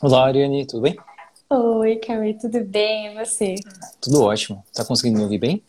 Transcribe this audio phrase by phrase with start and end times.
[0.00, 0.96] Olá, Ariane, tudo bem?
[1.50, 3.06] Oi, Carrie, tudo bem?
[3.06, 3.54] E você?
[4.00, 4.64] Tudo ótimo.
[4.72, 5.62] Tá conseguindo me ouvir bem?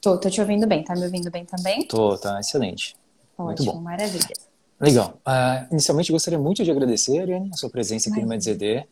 [0.00, 0.82] Tô, tô te ouvindo bem.
[0.84, 1.86] Tá me ouvindo bem também?
[1.88, 2.96] Tô, tá excelente.
[3.44, 3.82] Muito Ótimo, bom.
[3.82, 4.34] maravilha.
[4.80, 5.18] Legal.
[5.24, 8.86] Ah, inicialmente, gostaria muito de agradecer, Ariane, a sua presença aqui no MedZD.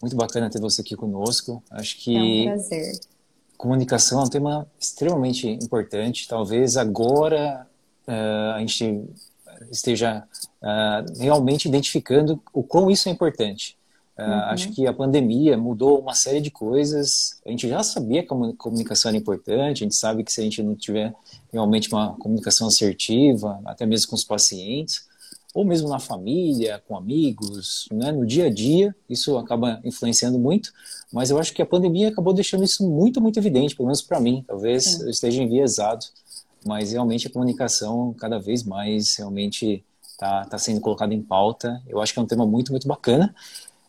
[0.00, 1.62] Muito bacana ter você aqui conosco.
[1.70, 3.00] Acho É um que prazer.
[3.56, 6.28] comunicação é um tema extremamente importante.
[6.28, 7.66] Talvez agora
[8.06, 9.04] ah, a gente
[9.70, 10.24] esteja
[10.62, 13.75] ah, realmente identificando o quão isso é importante.
[14.18, 17.38] Ah, Acho que a pandemia mudou uma série de coisas.
[17.44, 20.40] A gente já sabia que a comu- comunicação era importante, a gente sabe que se
[20.40, 21.14] a gente não tiver
[21.52, 25.06] realmente uma comunicação assertiva, até mesmo com os pacientes,
[25.54, 30.72] ou mesmo na família, com amigos, né, no dia a dia, isso acaba influenciando muito.
[31.12, 34.20] Mas eu acho que a pandemia acabou deixando isso muito, muito evidente, pelo menos para
[34.20, 34.44] mim.
[34.46, 35.02] Talvez Sim.
[35.04, 36.04] eu esteja enviesado,
[36.64, 41.82] mas realmente a comunicação cada vez mais realmente está tá sendo colocada em pauta.
[41.86, 43.34] Eu acho que é um tema muito, muito bacana.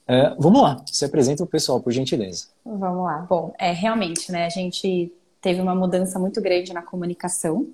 [0.08, 2.48] É, vamos lá, se apresenta o pessoal, por gentileza.
[2.64, 3.26] Vamos lá.
[3.30, 4.46] Bom, é realmente, né?
[4.46, 7.68] A gente teve uma mudança muito grande na comunicação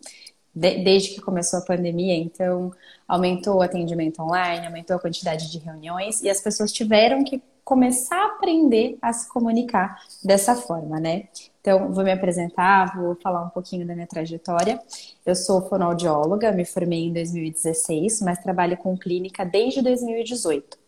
[0.55, 2.15] de- desde que começou a pandemia.
[2.15, 2.71] Então,
[3.07, 8.17] aumentou o atendimento online, aumentou a quantidade de reuniões e as pessoas tiveram que começar
[8.17, 11.27] a aprender a se comunicar dessa forma, né?
[11.61, 14.81] Então, vou me apresentar, vou falar um pouquinho da minha trajetória.
[15.25, 20.82] Eu sou fonoaudióloga, me formei em 2016, mas trabalho com clínica desde 2018.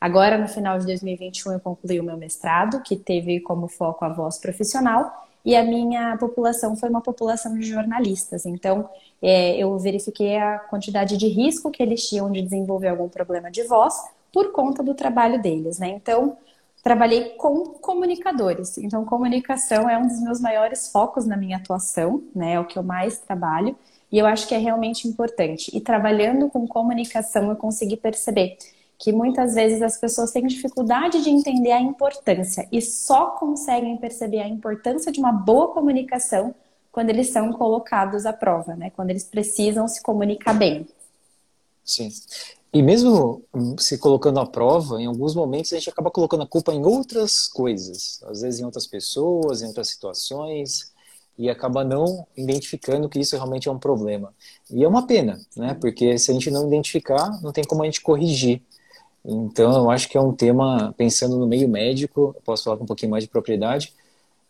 [0.00, 4.08] Agora, no final de 2021, eu concluí o meu mestrado, que teve como foco a
[4.08, 8.44] voz profissional, e a minha população foi uma população de jornalistas.
[8.46, 8.88] Então,
[9.22, 13.62] é, eu verifiquei a quantidade de risco que eles tinham de desenvolver algum problema de
[13.64, 13.94] voz
[14.32, 15.88] por conta do trabalho deles, né?
[15.88, 16.36] Então,
[16.82, 18.78] trabalhei com comunicadores.
[18.78, 22.52] Então, comunicação é um dos meus maiores focos na minha atuação, né?
[22.52, 23.76] É o que eu mais trabalho.
[24.12, 25.70] E eu acho que é realmente importante.
[25.74, 28.56] E trabalhando com comunicação, eu consegui perceber
[28.98, 34.40] que muitas vezes as pessoas têm dificuldade de entender a importância e só conseguem perceber
[34.40, 36.54] a importância de uma boa comunicação
[36.90, 38.90] quando eles são colocados à prova, né?
[38.90, 40.86] Quando eles precisam se comunicar bem.
[41.84, 42.10] Sim.
[42.72, 43.42] E mesmo
[43.78, 47.46] se colocando à prova, em alguns momentos a gente acaba colocando a culpa em outras
[47.46, 50.92] coisas, às vezes em outras pessoas, em outras situações,
[51.38, 54.34] e acaba não identificando que isso realmente é um problema.
[54.68, 55.74] E é uma pena, né?
[55.80, 58.60] Porque se a gente não identificar, não tem como a gente corrigir.
[59.24, 62.86] Então, eu acho que é um tema, pensando no meio médico, posso falar com um
[62.86, 63.92] pouquinho mais de propriedade,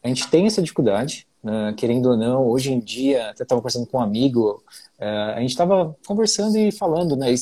[0.02, 3.86] a gente tem essa dificuldade, né, querendo ou não, hoje em dia, até estava conversando
[3.86, 4.62] com um amigo,
[4.98, 7.32] eh, a gente estava conversando e falando né,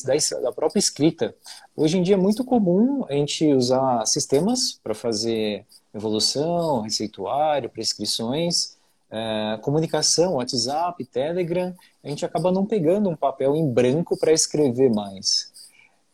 [0.42, 1.34] da própria escrita.
[1.76, 8.76] Hoje em dia é muito comum a gente usar sistemas para fazer evolução, receituário, prescrições,
[9.10, 14.90] eh, comunicação, WhatsApp, Telegram, a gente acaba não pegando um papel em branco para escrever
[14.92, 15.52] mais.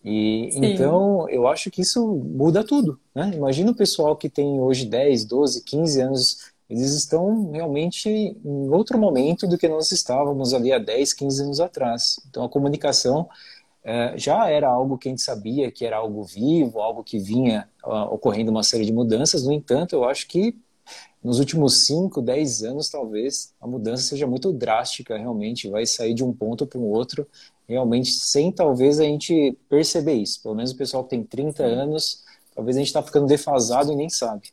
[0.04, 0.64] E Sim.
[0.64, 3.30] então eu acho que isso muda tudo, né?
[3.34, 8.98] Imagina o pessoal que tem hoje 10, 12, 15 anos, eles estão realmente em outro
[8.98, 12.20] momento do que nós estávamos ali há 10, 15 anos atrás.
[12.28, 13.28] Então a comunicação
[13.84, 17.68] eh, já era algo que a gente sabia que era algo vivo, algo que vinha
[17.84, 19.44] ah, ocorrendo uma série de mudanças.
[19.44, 20.56] No entanto, eu acho que
[21.22, 26.24] nos últimos 5, 10 anos, talvez, a mudança seja muito drástica, realmente, vai sair de
[26.24, 27.26] um ponto para o outro,
[27.68, 30.42] realmente, sem talvez a gente perceber isso.
[30.42, 32.24] Pelo menos o pessoal que tem 30 anos,
[32.54, 34.52] talvez a gente está ficando defasado e nem sabe.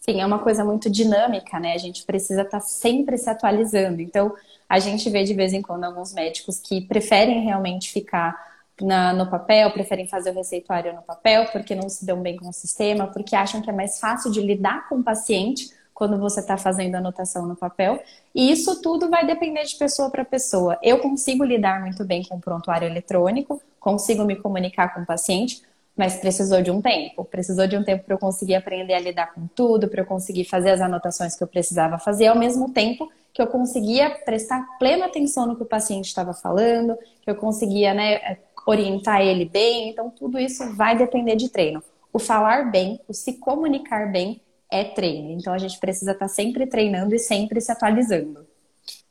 [0.00, 1.74] Sim, é uma coisa muito dinâmica, né?
[1.74, 4.00] A gente precisa estar sempre se atualizando.
[4.00, 4.32] Então,
[4.68, 9.28] a gente vê de vez em quando alguns médicos que preferem realmente ficar na- no
[9.30, 13.06] papel, preferem fazer o receituário no papel, porque não se dão bem com o sistema,
[13.06, 16.94] porque acham que é mais fácil de lidar com o paciente quando você está fazendo
[16.96, 18.02] anotação no papel.
[18.34, 20.78] E isso tudo vai depender de pessoa para pessoa.
[20.82, 25.62] Eu consigo lidar muito bem com o prontuário eletrônico, consigo me comunicar com o paciente,
[25.96, 27.24] mas precisou de um tempo.
[27.24, 30.44] Precisou de um tempo para eu conseguir aprender a lidar com tudo, para eu conseguir
[30.44, 35.06] fazer as anotações que eu precisava fazer, ao mesmo tempo que eu conseguia prestar plena
[35.06, 39.90] atenção no que o paciente estava falando, que eu conseguia né, orientar ele bem.
[39.90, 41.82] Então, tudo isso vai depender de treino.
[42.12, 44.40] O falar bem, o se comunicar bem
[44.70, 45.30] é treino.
[45.30, 48.44] Então, a gente precisa estar sempre treinando e sempre se atualizando.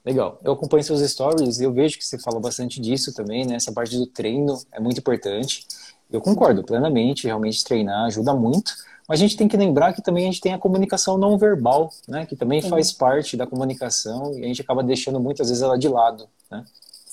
[0.04, 0.40] Legal.
[0.44, 3.56] Eu acompanho seus stories e eu vejo que você fala bastante disso também, né?
[3.56, 5.66] Essa parte do treino é muito importante.
[6.12, 8.72] Eu concordo plenamente, realmente treinar ajuda muito,
[9.08, 11.92] mas a gente tem que lembrar que também a gente tem a comunicação não verbal,
[12.08, 12.26] né?
[12.26, 12.70] Que também Sim.
[12.70, 16.64] faz parte da comunicação e a gente acaba deixando muitas vezes ela de lado, né?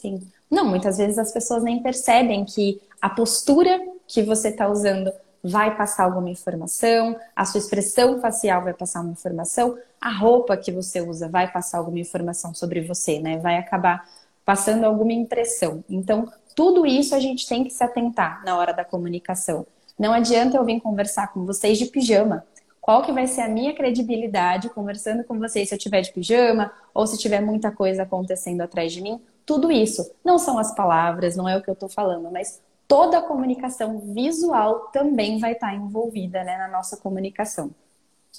[0.03, 0.21] Sim.
[0.51, 5.13] Não, muitas vezes as pessoas nem percebem que a postura que você está usando
[5.45, 10.73] vai passar alguma informação, a sua expressão facial vai passar uma informação, a roupa que
[10.73, 13.39] você usa vai passar alguma informação sobre você, né?
[13.39, 14.05] Vai acabar
[14.45, 15.85] passando alguma impressão.
[15.89, 19.65] Então, tudo isso a gente tem que se atentar na hora da comunicação.
[19.97, 22.45] Não adianta eu vir conversar com vocês de pijama.
[22.81, 26.73] Qual que vai ser a minha credibilidade conversando com vocês se eu tiver de pijama
[26.93, 29.21] ou se tiver muita coisa acontecendo atrás de mim?
[29.45, 30.11] Tudo isso.
[30.25, 33.99] Não são as palavras, não é o que eu estou falando, mas toda a comunicação
[33.99, 37.71] visual também vai estar envolvida né, na nossa comunicação.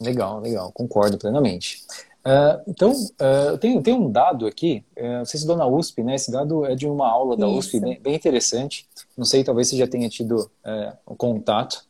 [0.02, 1.84] Legal, legal, concordo plenamente.
[2.26, 6.16] Uh, então, uh, tem, tem um dado aqui, uh, não sei se na USP, né?
[6.16, 7.58] Esse dado é de uma aula da Isso.
[7.58, 8.88] USP bem, bem, interessante.
[9.18, 11.86] Não sei, talvez você já tenha tido uh, contato.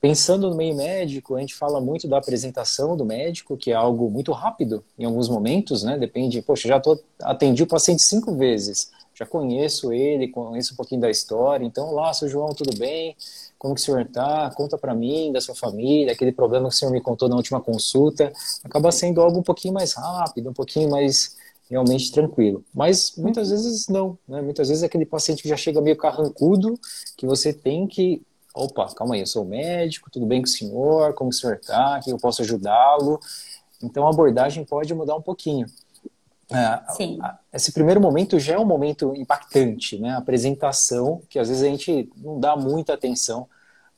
[0.00, 4.08] Pensando no meio médico, a gente fala muito da apresentação do médico, que é algo
[4.08, 5.98] muito rápido em alguns momentos, né?
[5.98, 11.00] Depende, poxa, já tô, atendi o paciente cinco vezes, já conheço ele, conheço um pouquinho
[11.00, 13.16] da história, então, olá, seu João, tudo bem?
[13.58, 16.78] como que o senhor está, conta para mim, da sua família, aquele problema que o
[16.78, 20.88] senhor me contou na última consulta, acaba sendo algo um pouquinho mais rápido, um pouquinho
[20.88, 21.36] mais
[21.68, 22.64] realmente tranquilo.
[22.72, 24.40] Mas muitas vezes não, né?
[24.40, 26.78] Muitas vezes aquele paciente que já chega meio carrancudo,
[27.16, 28.22] que você tem que,
[28.58, 32.00] opa, calma aí, eu sou médico, tudo bem com o senhor, como o senhor está,
[32.00, 33.20] que eu posso ajudá-lo.
[33.82, 35.66] Então a abordagem pode mudar um pouquinho.
[36.50, 37.18] É, Sim.
[37.52, 40.10] esse primeiro momento já é um momento impactante, né?
[40.10, 43.42] A apresentação, que às vezes a gente não dá muita atenção.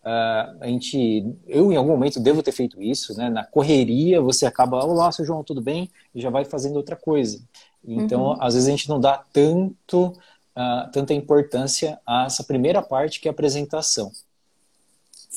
[0.02, 3.28] Uh, a gente, eu em algum momento devo ter feito isso, né?
[3.28, 5.90] Na correria você acaba, olá, seu João, tudo bem?
[6.14, 7.40] E já vai fazendo outra coisa.
[7.84, 8.42] Então, uhum.
[8.42, 10.08] às vezes a gente não dá tanto,
[10.56, 14.10] uh, tanta importância a essa primeira parte que é a apresentação.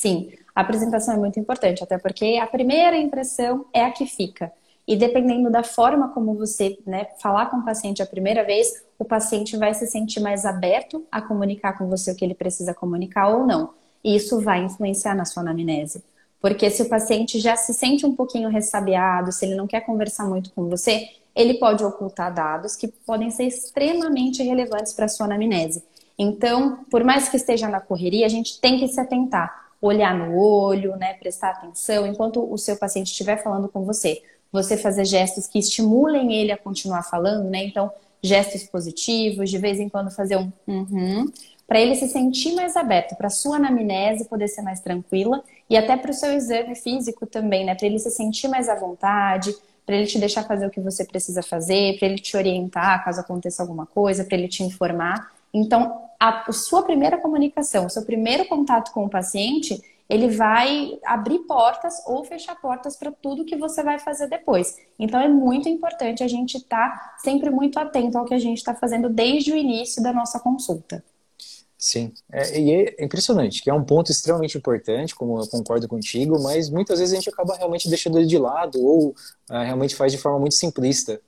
[0.04, 4.52] Sim, a apresentação é muito importante, até porque a primeira impressão é a que fica.
[4.86, 9.06] E dependendo da forma como você né, falar com o paciente a primeira vez, o
[9.06, 13.30] paciente vai se sentir mais aberto a comunicar com você o que ele precisa comunicar
[13.30, 13.70] ou não.
[14.04, 16.04] E isso vai influenciar na sua anamnese.
[16.42, 20.26] Porque se o paciente já se sente um pouquinho ressabiado, se ele não quer conversar
[20.26, 25.28] muito com você, ele pode ocultar dados que podem ser extremamente relevantes para a sua
[25.28, 25.82] anamnese.
[26.20, 30.38] Então, por mais que esteja na correria, a gente tem que se atentar, olhar no
[30.38, 34.21] olho, né, prestar atenção enquanto o seu paciente estiver falando com você
[34.53, 37.63] você fazer gestos que estimulem ele a continuar falando, né?
[37.63, 37.91] Então,
[38.21, 41.25] gestos positivos, de vez em quando fazer um uhum,
[41.68, 45.97] para ele se sentir mais aberto, para sua anamnese poder ser mais tranquila e até
[45.97, 47.74] para o seu exame físico também, né?
[47.74, 49.53] Para ele se sentir mais à vontade,
[49.88, 53.19] para ele te deixar fazer o que você precisa fazer, para ele te orientar caso
[53.19, 55.32] aconteça alguma coisa, para ele te informar.
[55.54, 61.40] Então, a, sua primeira comunicação, o seu primeiro contato com o paciente ele vai abrir
[61.40, 64.78] portas ou fechar portas para tudo que você vai fazer depois.
[65.00, 68.58] Então é muito importante a gente estar tá sempre muito atento ao que a gente
[68.58, 71.04] está fazendo desde o início da nossa consulta.
[71.78, 76.42] Sim, é, e é impressionante, que é um ponto extremamente importante, como eu concordo contigo,
[76.42, 79.14] mas muitas vezes a gente acaba realmente deixando ele de lado ou
[79.50, 81.20] é, realmente faz de forma muito simplista.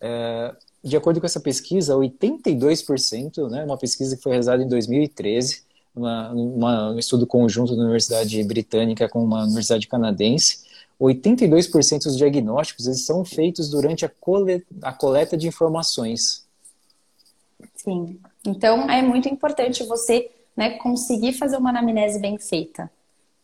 [0.00, 5.62] É, de acordo com essa pesquisa, 82%, né, uma pesquisa que foi realizada em 2013,
[5.94, 10.66] uma, uma, um estudo conjunto da Universidade Britânica com uma universidade canadense,
[11.00, 16.44] 82% dos diagnósticos eles são feitos durante a, cole, a coleta de informações.
[17.74, 18.18] Sim.
[18.44, 22.90] Então, é muito importante você né, conseguir fazer uma anamnese bem feita.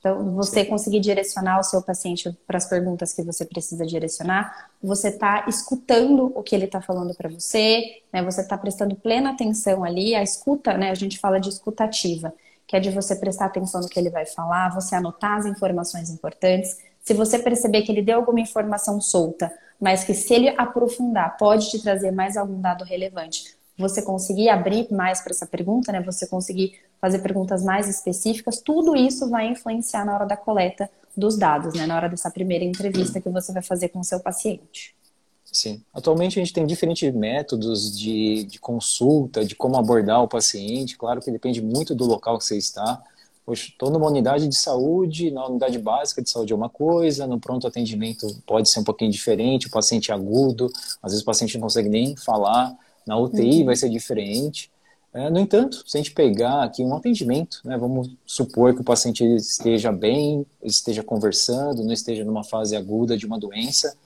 [0.05, 5.09] Então, você conseguir direcionar o seu paciente para as perguntas que você precisa direcionar, você
[5.09, 8.23] está escutando o que ele está falando para você, né?
[8.23, 10.15] Você está prestando plena atenção ali.
[10.15, 10.91] A escuta, né?
[10.91, 12.35] A gente fala de escutativa,
[12.67, 16.11] que é de você prestar atenção no que ele vai falar, você anotar as informações
[16.11, 16.77] importantes.
[17.03, 21.71] Se você perceber que ele deu alguma informação solta, mas que se ele aprofundar pode
[21.71, 26.01] te trazer mais algum dado relevante, você conseguir abrir mais para essa pergunta, né?
[26.03, 31.37] Você conseguir fazer perguntas mais específicas, tudo isso vai influenciar na hora da coleta dos
[31.37, 31.87] dados, né?
[31.87, 34.95] Na hora dessa primeira entrevista que você vai fazer com o seu paciente.
[35.45, 35.83] Sim.
[35.93, 40.97] Atualmente a gente tem diferentes métodos de, de consulta, de como abordar o paciente.
[40.97, 43.01] Claro que depende muito do local que você está.
[43.47, 47.39] Hoje estou numa unidade de saúde, na unidade básica de saúde é uma coisa, no
[47.39, 51.55] pronto atendimento pode ser um pouquinho diferente, o paciente é agudo, às vezes o paciente
[51.55, 52.75] não consegue nem falar,
[53.07, 53.67] na UTI uhum.
[53.67, 54.71] vai ser diferente.
[55.13, 58.85] É, no entanto, se a gente pegar aqui um atendimento, né, vamos supor que o
[58.85, 63.97] paciente esteja bem, esteja conversando, não esteja numa fase aguda de uma doença.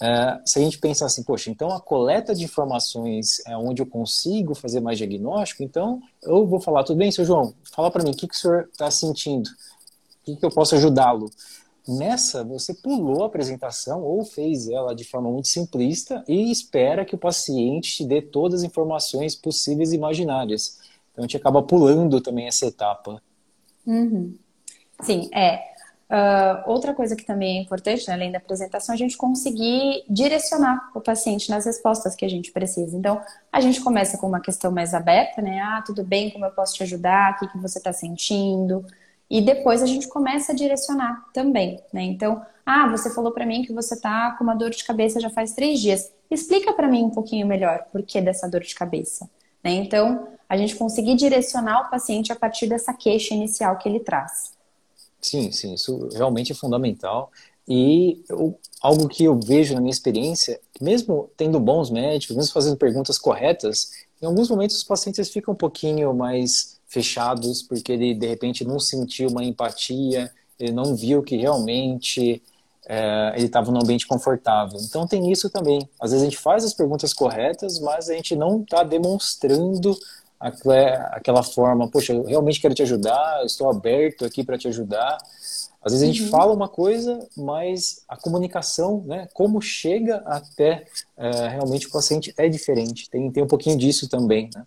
[0.00, 3.86] É, se a gente pensar assim, poxa, então a coleta de informações é onde eu
[3.86, 8.10] consigo fazer mais diagnóstico, então eu vou falar, tudo bem, seu João, fala para mim,
[8.10, 9.48] o que, que o senhor está sentindo?
[9.48, 11.30] O que, que eu posso ajudá-lo?
[11.86, 17.14] Nessa, você pulou a apresentação ou fez ela de forma muito simplista e espera que
[17.14, 20.78] o paciente te dê todas as informações possíveis e imaginárias.
[21.10, 23.20] Então, a gente acaba pulando também essa etapa.
[23.84, 24.36] Uhum.
[25.00, 25.72] Sim, é.
[26.12, 30.90] Uh, outra coisa que também é importante, né, além da apresentação, a gente conseguir direcionar
[30.94, 32.96] o paciente nas respostas que a gente precisa.
[32.96, 33.20] Então,
[33.50, 35.58] a gente começa com uma questão mais aberta, né?
[35.60, 37.32] Ah, tudo bem, como eu posso te ajudar?
[37.32, 38.84] O que, que você está sentindo?
[39.32, 42.02] E depois a gente começa a direcionar também, né?
[42.02, 45.30] Então, ah, você falou para mim que você tá com uma dor de cabeça já
[45.30, 46.12] faz três dias.
[46.30, 49.30] Explica para mim um pouquinho melhor por que dessa dor de cabeça.
[49.64, 49.70] Né?
[49.70, 54.52] Então, a gente conseguir direcionar o paciente a partir dessa queixa inicial que ele traz.
[55.18, 57.32] Sim, sim, isso realmente é fundamental.
[57.66, 62.76] E eu, algo que eu vejo na minha experiência, mesmo tendo bons médicos, mesmo fazendo
[62.76, 68.26] perguntas corretas, em alguns momentos os pacientes ficam um pouquinho mais fechados, porque ele de
[68.26, 70.30] repente não sentiu uma empatia,
[70.60, 72.42] ele não viu que realmente
[72.86, 74.78] é, ele estava num ambiente confortável.
[74.78, 75.88] Então tem isso também.
[75.98, 79.96] Às vezes a gente faz as perguntas corretas, mas a gente não está demonstrando
[80.38, 85.16] aquela forma, poxa, eu realmente quero te ajudar, estou aberto aqui para te ajudar.
[85.80, 86.30] Às vezes a gente uhum.
[86.30, 90.84] fala uma coisa, mas a comunicação, né, como chega até
[91.16, 93.08] é, realmente o paciente é diferente.
[93.08, 94.66] Tem, tem um pouquinho disso também, né?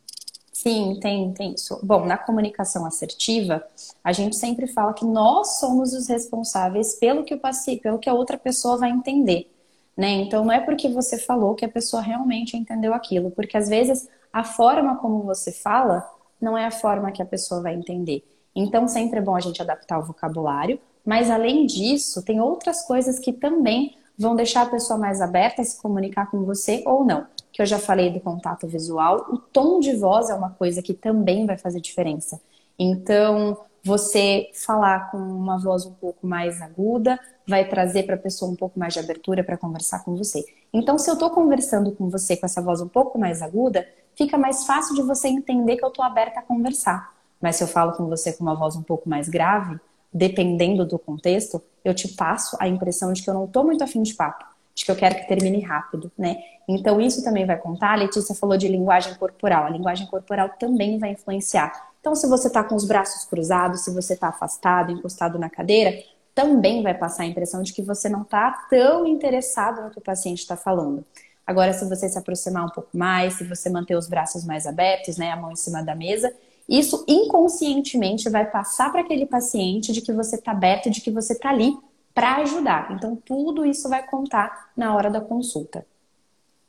[0.67, 1.79] Sim, tem, tem isso.
[1.83, 3.63] Bom, na comunicação assertiva,
[4.03, 8.09] a gente sempre fala que nós somos os responsáveis pelo que o paciente, pelo que
[8.09, 9.47] a outra pessoa vai entender.
[9.95, 10.09] Né?
[10.13, 14.09] Então não é porque você falou que a pessoa realmente entendeu aquilo, porque às vezes
[14.33, 16.03] a forma como você fala
[16.41, 18.23] não é a forma que a pessoa vai entender.
[18.55, 23.19] Então sempre é bom a gente adaptar o vocabulário, mas além disso, tem outras coisas
[23.19, 27.27] que também vão deixar a pessoa mais aberta a se comunicar com você ou não
[27.55, 30.93] que eu já falei do contato visual, o tom de voz é uma coisa que
[30.93, 32.41] também vai fazer diferença.
[32.77, 38.51] Então, você falar com uma voz um pouco mais aguda vai trazer para a pessoa
[38.51, 40.43] um pouco mais de abertura para conversar com você.
[40.73, 44.37] Então, se eu estou conversando com você com essa voz um pouco mais aguda, fica
[44.37, 47.13] mais fácil de você entender que eu estou aberta a conversar.
[47.39, 49.79] Mas se eu falo com você com uma voz um pouco mais grave,
[50.13, 54.03] dependendo do contexto, eu te passo a impressão de que eu não estou muito afim
[54.03, 56.37] de papo de que eu quero que termine rápido, né?
[56.67, 57.93] Então isso também vai contar.
[57.93, 59.63] A Letícia falou de linguagem corporal.
[59.63, 61.71] A linguagem corporal também vai influenciar.
[62.01, 65.97] Então, se você está com os braços cruzados, se você está afastado, encostado na cadeira,
[66.35, 70.01] também vai passar a impressão de que você não está tão interessado no que o
[70.01, 71.03] paciente está falando.
[71.47, 75.17] Agora, se você se aproximar um pouco mais, se você manter os braços mais abertos,
[75.17, 76.31] né, a mão em cima da mesa,
[76.67, 81.33] isso inconscientemente vai passar para aquele paciente de que você está aberto, de que você
[81.33, 81.75] está ali
[82.15, 82.93] para ajudar.
[82.93, 85.85] Então, tudo isso vai contar na hora da consulta.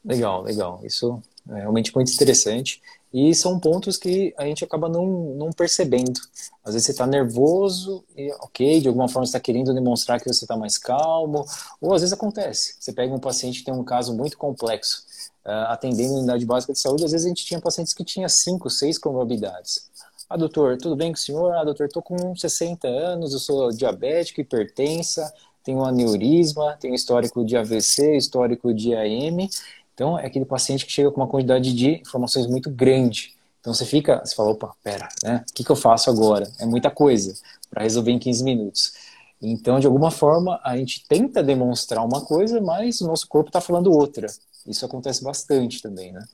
[0.05, 0.81] Legal, legal.
[0.83, 2.83] Isso é realmente muito interessante.
[3.15, 6.21] E são pontos que a gente acaba não, não percebendo.
[6.65, 10.26] Às vezes você está nervoso e, ok, de alguma forma você está querendo demonstrar que
[10.26, 11.47] você está mais calmo.
[11.81, 12.75] Ou às vezes acontece.
[12.79, 15.05] Você pega um paciente que tem um caso muito complexo,
[15.47, 18.29] uh, atendendo a unidade básica de saúde, às vezes a gente tinha pacientes que tinham
[18.29, 19.88] cinco, seis comorbidades.
[20.28, 21.54] Ah, doutor, tudo bem com o senhor?
[21.54, 27.56] Ah, doutor, estou com 60 anos, eu sou diabético, hipertensa, tenho aneurisma, tenho histórico de
[27.56, 29.49] AVC, histórico de AM.
[29.95, 33.35] Então, é aquele paciente que chega com uma quantidade de informações muito grande.
[33.61, 35.45] Então, você fica, você fala, opa, pera, né?
[35.49, 36.50] O que, que eu faço agora?
[36.59, 37.35] É muita coisa
[37.71, 38.95] para resolver em 15 minutos.
[39.40, 43.61] Então, de alguma forma, a gente tenta demonstrar uma coisa, mas o nosso corpo está
[43.61, 44.26] falando outra.
[44.66, 46.25] Isso acontece bastante também, né?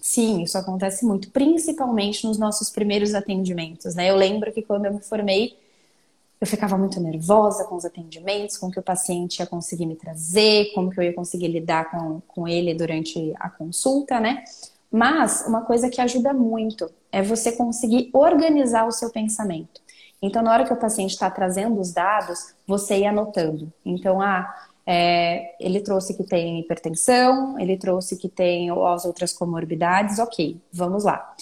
[0.00, 4.10] Sim, isso acontece muito, principalmente nos nossos primeiros atendimentos, né?
[4.10, 5.56] Eu lembro que quando eu me formei,
[6.40, 9.94] eu ficava muito nervosa com os atendimentos, com o que o paciente ia conseguir me
[9.94, 14.42] trazer, como que eu ia conseguir lidar com, com ele durante a consulta, né?
[14.90, 19.80] Mas uma coisa que ajuda muito é você conseguir organizar o seu pensamento.
[20.22, 23.72] Então, na hora que o paciente está trazendo os dados, você ir anotando.
[23.84, 30.18] Então, ah, é, ele trouxe que tem hipertensão, ele trouxe que tem as outras comorbidades,
[30.18, 31.34] ok, vamos lá.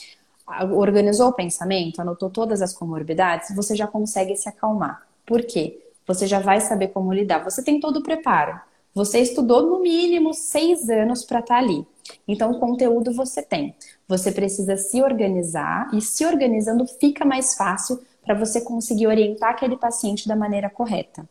[0.73, 5.07] Organizou o pensamento, anotou todas as comorbidades, você já consegue se acalmar.
[5.27, 5.79] Por quê?
[6.07, 7.45] Você já vai saber como lidar.
[7.45, 8.59] Você tem todo o preparo.
[8.95, 11.87] Você estudou no mínimo seis anos para estar tá ali.
[12.27, 13.75] Então, conteúdo você tem.
[14.09, 19.77] Você precisa se organizar e se organizando fica mais fácil para você conseguir orientar aquele
[19.77, 21.29] paciente da maneira correta.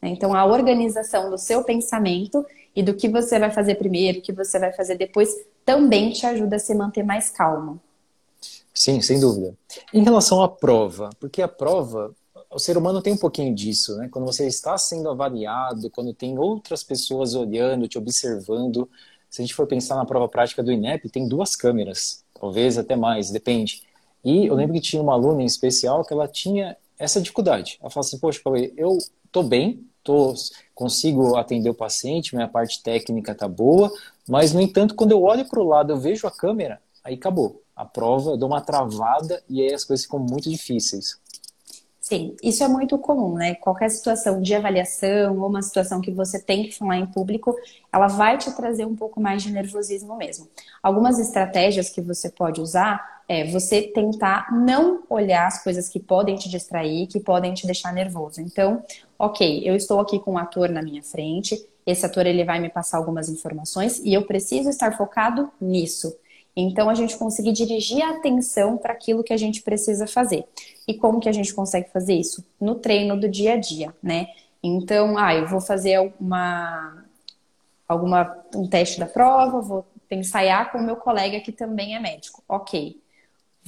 [0.00, 0.10] Né?
[0.10, 4.32] Então, a organização do seu pensamento e do que você vai fazer primeiro, o que
[4.32, 7.80] você vai fazer depois, também te ajuda a se manter mais calmo.
[8.72, 9.56] Sim, sem dúvida.
[9.92, 12.14] Em relação à prova, porque a prova,
[12.48, 14.08] o ser humano tem um pouquinho disso, né?
[14.08, 18.88] Quando você está sendo avaliado, quando tem outras pessoas olhando, te observando.
[19.28, 22.94] Se a gente for pensar na prova prática do INEP, tem duas câmeras, talvez até
[22.94, 23.82] mais, depende.
[24.24, 27.78] E eu lembro que tinha uma aluna em especial que ela tinha essa dificuldade.
[27.80, 28.40] Ela falou assim: Poxa,
[28.76, 28.98] eu
[29.30, 30.34] tô bem, tô,
[30.74, 33.90] consigo atender o paciente, minha parte técnica tá boa,
[34.28, 37.62] mas no entanto, quando eu olho para o lado, eu vejo a câmera, aí acabou.
[37.74, 41.18] A prova, eu dou uma travada e aí as coisas ficam muito difíceis.
[42.08, 43.54] Sim, isso é muito comum, né?
[43.56, 47.54] Qualquer situação de avaliação ou uma situação que você tem que falar em público,
[47.92, 50.48] ela vai te trazer um pouco mais de nervosismo mesmo.
[50.82, 56.34] Algumas estratégias que você pode usar é você tentar não olhar as coisas que podem
[56.36, 58.40] te distrair, que podem te deixar nervoso.
[58.40, 58.82] Então,
[59.18, 62.68] ok, eu estou aqui com um ator na minha frente, esse ator ele vai me
[62.68, 66.14] passar algumas informações e eu preciso estar focado nisso.
[66.54, 70.44] Então, a gente conseguir dirigir a atenção para aquilo que a gente precisa fazer.
[70.88, 72.44] E como que a gente consegue fazer isso?
[72.60, 74.26] No treino do dia a dia, né?
[74.62, 77.04] Então, ah, eu vou fazer uma,
[77.86, 82.42] alguma, um teste da prova, vou ensaiar com o meu colega que também é médico.
[82.48, 83.00] Ok.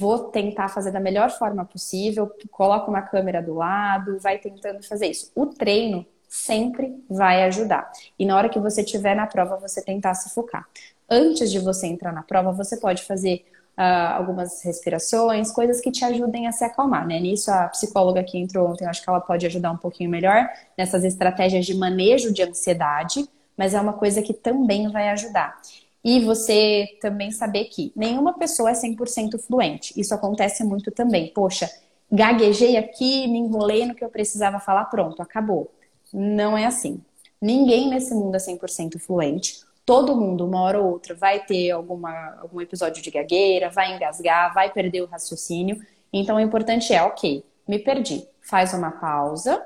[0.01, 5.05] Vou tentar fazer da melhor forma possível, coloca uma câmera do lado, vai tentando fazer
[5.05, 5.31] isso.
[5.35, 7.91] O treino sempre vai ajudar.
[8.17, 10.67] E na hora que você estiver na prova, você tentar se focar.
[11.07, 13.45] Antes de você entrar na prova, você pode fazer
[13.77, 17.19] uh, algumas respirações, coisas que te ajudem a se acalmar, né?
[17.19, 21.03] Nisso, a psicóloga que entrou ontem, acho que ela pode ajudar um pouquinho melhor nessas
[21.03, 25.61] estratégias de manejo de ansiedade, mas é uma coisa que também vai ajudar.
[26.03, 29.93] E você também saber que nenhuma pessoa é 100% fluente.
[29.99, 31.31] Isso acontece muito também.
[31.33, 31.69] Poxa,
[32.11, 35.71] gaguejei aqui, me enrolei no que eu precisava falar, pronto, acabou.
[36.11, 36.99] Não é assim.
[37.41, 39.61] Ninguém nesse mundo é 100% fluente.
[39.85, 44.53] Todo mundo, uma hora ou outra, vai ter alguma, algum episódio de gagueira, vai engasgar,
[44.53, 45.81] vai perder o raciocínio.
[46.13, 48.27] Então, o importante é, ok, me perdi.
[48.41, 49.63] Faz uma pausa,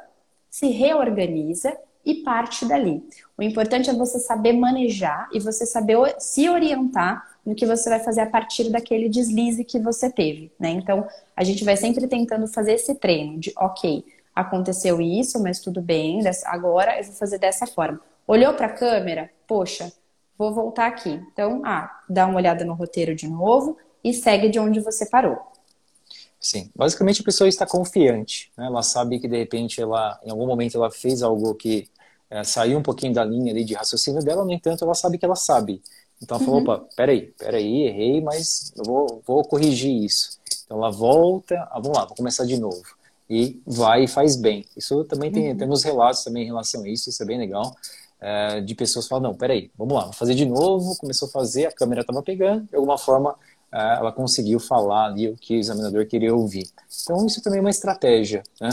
[0.50, 3.04] se reorganiza e parte dali.
[3.38, 8.00] O importante é você saber manejar e você saber se orientar no que você vai
[8.00, 10.70] fazer a partir daquele deslize que você teve, né?
[10.70, 14.04] Então, a gente vai sempre tentando fazer esse treino de, ok,
[14.36, 18.00] aconteceu isso, mas tudo bem, agora eu vou fazer dessa forma.
[18.28, 19.30] Olhou para a câmera?
[19.48, 19.92] Poxa,
[20.38, 21.22] vou voltar aqui.
[21.32, 25.38] Então, ah, dá uma olhada no roteiro de novo e segue de onde você parou.
[26.46, 28.68] Sim, basicamente a pessoa está confiante, né?
[28.68, 31.90] Ela sabe que de repente ela, em algum momento, ela fez algo que
[32.30, 35.26] é, saiu um pouquinho da linha ali de raciocínio dela, no entanto, ela sabe que
[35.26, 35.82] ela sabe.
[36.22, 36.70] Então ela falou, uhum.
[36.70, 40.38] opa, peraí, peraí, errei, mas eu vou, vou corrigir isso.
[40.64, 42.84] Então ela volta, ah, vamos lá, vou começar de novo
[43.28, 44.68] e vai e faz bem.
[44.78, 45.58] Isso também tem, uhum.
[45.58, 47.76] temos relatos também em relação a isso, isso é bem legal,
[48.22, 51.66] é, de pessoas falam, não, peraí, vamos lá, vou fazer de novo, começou a fazer,
[51.66, 53.36] a câmera estava pegando, de alguma forma
[53.76, 56.68] ela conseguiu falar ali o que o examinador queria ouvir.
[57.04, 58.70] Então isso também é uma estratégia, né?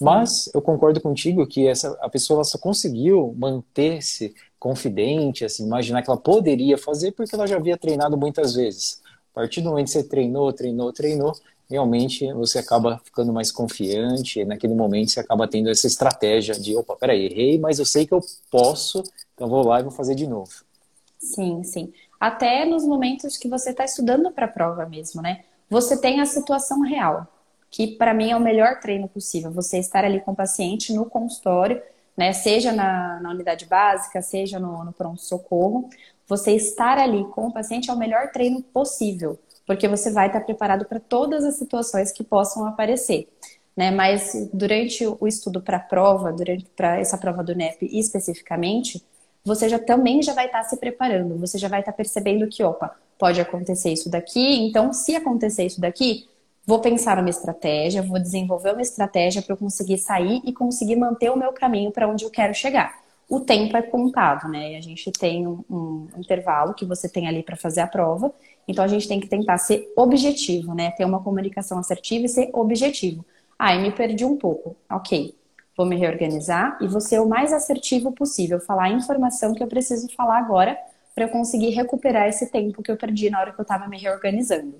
[0.00, 6.10] Mas eu concordo contigo que essa, a pessoa só conseguiu manter-se confidente, assim, imaginar que
[6.10, 9.00] ela poderia fazer porque ela já havia treinado muitas vezes.
[9.32, 11.32] A partir do momento que você treinou, treinou, treinou,
[11.68, 16.76] realmente você acaba ficando mais confiante, e naquele momento você acaba tendo essa estratégia de,
[16.76, 19.02] opa, peraí, errei, mas eu sei que eu posso,
[19.34, 20.50] então vou lá e vou fazer de novo.
[21.18, 21.92] Sim, sim.
[22.20, 25.42] Até nos momentos que você está estudando para a prova mesmo, né?
[25.70, 27.26] Você tem a situação real,
[27.70, 29.50] que para mim é o melhor treino possível.
[29.52, 31.82] Você estar ali com o paciente no consultório,
[32.16, 32.32] né?
[32.32, 35.88] Seja na, na unidade básica, seja no, no pronto-socorro.
[36.28, 39.38] Você estar ali com o paciente é o melhor treino possível
[39.70, 43.28] porque você vai estar preparado para todas as situações que possam aparecer.
[43.76, 43.92] Né?
[43.92, 49.00] Mas durante o estudo para a prova, durante para essa prova do NEP especificamente,
[49.44, 52.94] você já também já vai estar se preparando, você já vai estar percebendo que, opa,
[53.18, 56.28] pode acontecer isso daqui, então se acontecer isso daqui,
[56.66, 61.30] vou pensar uma estratégia, vou desenvolver uma estratégia para eu conseguir sair e conseguir manter
[61.30, 63.00] o meu caminho para onde eu quero chegar.
[63.28, 64.76] O tempo é contado, né?
[64.76, 68.32] A gente tem um, um intervalo que você tem ali para fazer a prova
[68.70, 70.92] então a gente tem que tentar ser objetivo, né?
[70.92, 73.24] Ter uma comunicação assertiva e ser objetivo.
[73.58, 74.76] Ah, me perdi um pouco.
[74.88, 75.34] Ok,
[75.80, 80.08] vou me reorganizar e ser o mais assertivo possível, falar a informação que eu preciso
[80.14, 80.76] falar agora
[81.14, 83.98] para eu conseguir recuperar esse tempo que eu perdi na hora que eu estava me
[83.98, 84.74] reorganizando.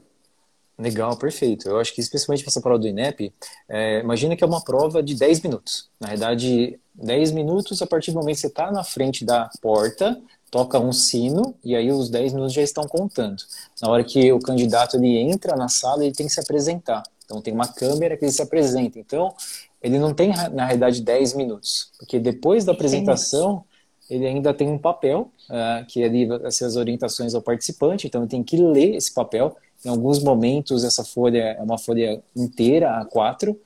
[0.78, 1.68] Legal, perfeito.
[1.68, 3.32] Eu acho que especialmente para essa prova do INEP,
[3.68, 5.88] é, imagina que é uma prova de 10 minutos.
[5.98, 10.20] Na verdade, 10 minutos a partir do momento que você está na frente da porta,
[10.50, 13.42] toca um sino e aí os 10 minutos já estão contando.
[13.80, 17.02] Na hora que o candidato ele entra na sala, ele tem que se apresentar.
[17.24, 18.98] Então tem uma câmera que ele se apresenta.
[18.98, 19.34] Então
[19.82, 23.64] ele não tem na realidade 10 minutos, porque depois da apresentação
[24.08, 28.06] ele ainda tem um papel uh, que ali vai ser as orientações ao participante.
[28.06, 29.56] Então ele tem que ler esse papel.
[29.84, 33.56] Em alguns momentos essa folha é uma folha inteira A4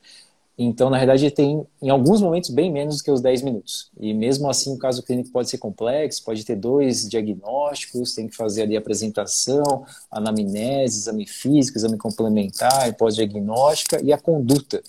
[0.57, 3.89] então, na verdade, tem, em alguns momentos, bem menos do que os 10 minutos.
[3.99, 8.35] E mesmo assim, o caso clínico pode ser complexo, pode ter dois diagnósticos, tem que
[8.35, 14.81] fazer ali a apresentação, anamnese, exame físico, exame complementar, pós-diagnóstica e a conduta.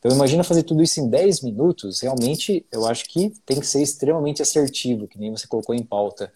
[0.00, 3.82] Então, imagina fazer tudo isso em 10 minutos, realmente, eu acho que tem que ser
[3.82, 6.32] extremamente assertivo, que nem você colocou em pauta.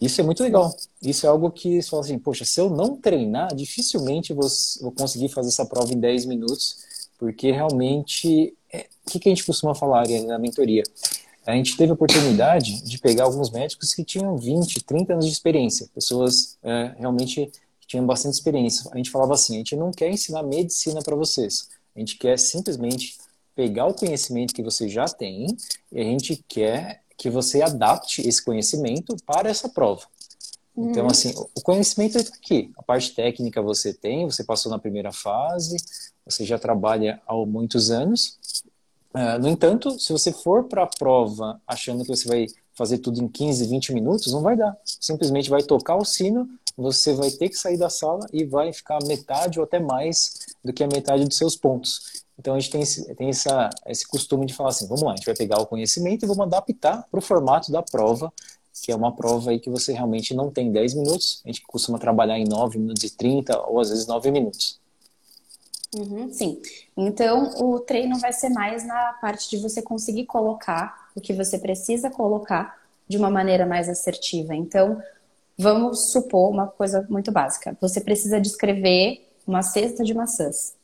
[0.00, 0.74] Isso é muito legal.
[1.02, 4.48] Isso é algo que você fala assim, poxa, se eu não treinar, dificilmente vou,
[4.96, 6.78] conseguir fazer essa prova em 10 minutos,
[7.18, 10.84] porque realmente, é, o que, que a gente costuma falar na mentoria?
[11.44, 15.32] A gente teve a oportunidade de pegar alguns médicos que tinham 20, 30 anos de
[15.32, 18.88] experiência, pessoas é, realmente que tinham bastante experiência.
[18.92, 22.38] A gente falava assim: a gente não quer ensinar medicina para vocês, a gente quer
[22.38, 23.16] simplesmente
[23.54, 25.46] pegar o conhecimento que você já tem
[25.90, 30.02] e a gente quer que você adapte esse conhecimento para essa prova.
[30.72, 30.90] Então, uhum.
[30.90, 32.72] Então, assim, o conhecimento está aqui.
[32.76, 35.76] A parte técnica você tem, você passou na primeira fase,
[36.24, 38.38] você já trabalha há muitos anos.
[39.14, 43.22] Uh, no entanto, se você for para a prova achando que você vai fazer tudo
[43.22, 44.74] em 15, 20 minutos, não vai dar.
[44.84, 48.98] Simplesmente vai tocar o sino, você vai ter que sair da sala e vai ficar
[49.04, 52.24] metade ou até mais do que a metade dos seus pontos.
[52.38, 55.16] Então a gente tem, esse, tem essa, esse costume de falar assim, vamos lá, a
[55.16, 58.32] gente vai pegar o conhecimento e vamos adaptar para o formato da prova,
[58.82, 61.98] que é uma prova aí que você realmente não tem 10 minutos, a gente costuma
[61.98, 64.80] trabalhar em 9 minutos e 30 ou às vezes 9 minutos.
[65.94, 66.60] Uhum, sim.
[66.96, 71.58] Então, o treino vai ser mais na parte de você conseguir colocar o que você
[71.58, 74.54] precisa colocar de uma maneira mais assertiva.
[74.54, 75.02] Então,
[75.58, 77.76] vamos supor uma coisa muito básica.
[77.80, 80.74] Você precisa descrever uma cesta de maçãs.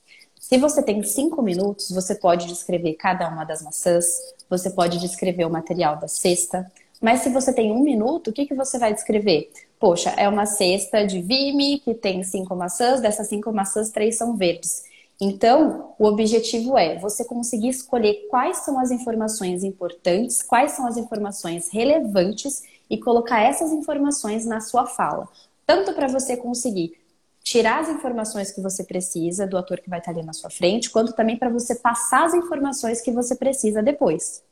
[0.41, 4.07] Se você tem cinco minutos, você pode descrever cada uma das maçãs,
[4.49, 6.71] você pode descrever o material da cesta.
[7.01, 9.51] Mas se você tem um minuto, o que, que você vai descrever?
[9.79, 14.37] Poxa, é uma cesta de vime que tem cinco maçãs, dessas cinco maçãs, três são
[14.37, 14.85] verdes.
[15.21, 20.97] Então, o objetivo é você conseguir escolher quais são as informações importantes, quais são as
[20.97, 25.29] informações relevantes e colocar essas informações na sua fala.
[25.67, 26.99] Tanto para você conseguir
[27.43, 30.91] tirar as informações que você precisa do ator que vai estar ali na sua frente,
[30.91, 34.43] quanto também para você passar as informações que você precisa depois.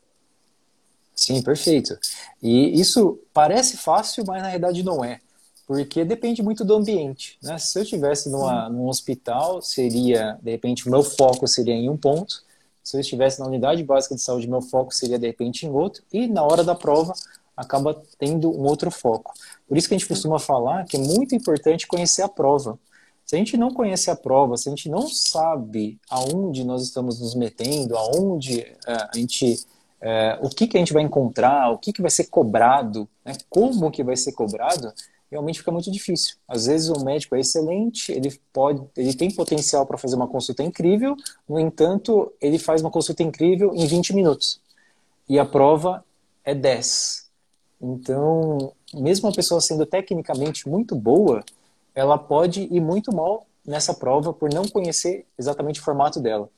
[1.15, 1.97] Sim, perfeito.
[2.41, 5.19] E isso parece fácil, mas na realidade não é
[5.67, 7.37] porque depende muito do ambiente.
[7.43, 7.57] Né?
[7.57, 11.97] Se eu estivesse numa, num hospital, seria, de repente, o meu foco seria em um
[11.97, 12.41] ponto.
[12.81, 16.01] Se eu estivesse na unidade básica de saúde, meu foco seria, de repente, em outro.
[16.11, 17.13] E na hora da prova,
[17.57, 19.33] acaba tendo um outro foco.
[19.67, 22.79] Por isso que a gente costuma falar que é muito importante conhecer a prova.
[23.25, 27.19] Se a gente não conhece a prova, se a gente não sabe aonde nós estamos
[27.19, 29.65] nos metendo, aonde é, a gente,
[29.99, 33.33] é, o que, que a gente vai encontrar, o que, que vai ser cobrado, né,
[33.49, 34.93] como que vai ser cobrado,
[35.29, 36.37] realmente fica muito difícil.
[36.47, 40.63] Às vezes o médico é excelente, ele pode, ele tem potencial para fazer uma consulta
[40.63, 41.15] incrível,
[41.49, 44.61] no entanto, ele faz uma consulta incrível em 20 minutos.
[45.27, 46.05] E a prova
[46.45, 47.26] é 10.
[47.81, 51.43] Então, mesmo uma pessoa sendo tecnicamente muito boa,
[51.93, 56.49] ela pode ir muito mal nessa prova por não conhecer exatamente o formato dela.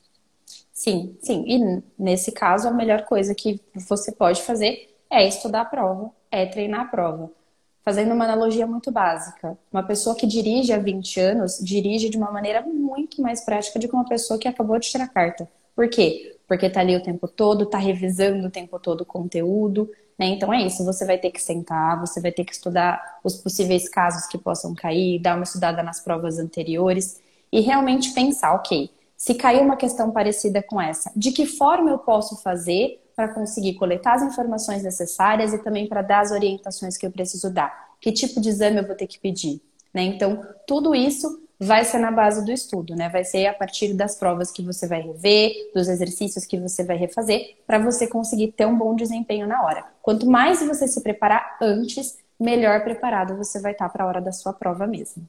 [0.72, 1.44] Sim, sim.
[1.46, 6.46] E nesse caso, a melhor coisa que você pode fazer é estudar a prova, é
[6.46, 7.30] treinar a prova
[7.82, 12.30] Fazendo uma analogia muito básica, uma pessoa que dirige há 20 anos dirige de uma
[12.30, 15.48] maneira muito mais prática do que uma pessoa que acabou de tirar carta.
[15.74, 16.36] Por quê?
[16.46, 20.26] Porque está ali o tempo todo, está revisando o tempo todo o conteúdo, né?
[20.26, 23.88] Então é isso, você vai ter que sentar, você vai ter que estudar os possíveis
[23.88, 27.18] casos que possam cair, dar uma estudada nas provas anteriores
[27.50, 31.96] e realmente pensar, ok, se caiu uma questão parecida com essa, de que forma eu
[31.96, 37.06] posso fazer para conseguir coletar as informações necessárias e também para dar as orientações que
[37.06, 37.88] eu preciso dar.
[37.98, 39.62] Que tipo de exame eu vou ter que pedir?
[39.92, 40.02] Né?
[40.02, 43.10] Então, tudo isso vai ser na base do estudo, né?
[43.10, 46.96] Vai ser a partir das provas que você vai rever, dos exercícios que você vai
[46.96, 49.84] refazer, para você conseguir ter um bom desempenho na hora.
[50.00, 54.32] Quanto mais você se preparar antes, melhor preparado você vai estar para a hora da
[54.32, 55.22] sua prova mesmo.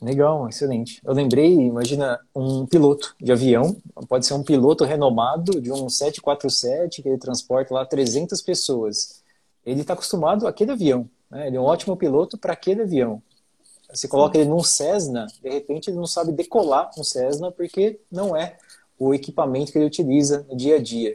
[0.00, 1.00] Legal, excelente.
[1.04, 3.76] Eu lembrei, imagina um piloto de avião,
[4.08, 9.24] pode ser um piloto renomado de um 747 que ele transporta lá 300 pessoas.
[9.66, 11.48] Ele está acostumado àquele avião, né?
[11.48, 13.20] ele é um ótimo piloto para aquele avião.
[13.92, 18.36] Você coloca ele num Cessna, de repente ele não sabe decolar um Cessna porque não
[18.36, 18.56] é
[18.98, 21.14] o equipamento que ele utiliza no dia a dia.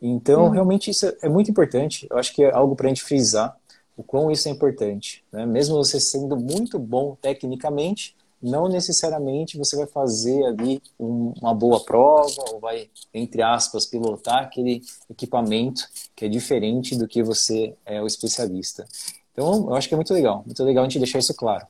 [0.00, 0.50] Então, hum.
[0.50, 2.06] realmente isso é muito importante.
[2.10, 3.56] Eu acho que é algo para a gente frisar
[3.96, 5.22] o quão isso é importante.
[5.30, 5.44] Né?
[5.44, 11.84] Mesmo você sendo muito bom tecnicamente, não necessariamente você vai fazer ali um, uma boa
[11.84, 15.86] prova ou vai, entre aspas, pilotar aquele equipamento
[16.16, 18.86] que é diferente do que você é o especialista.
[19.32, 21.66] Então, eu acho que é muito legal, muito legal a gente deixar isso claro.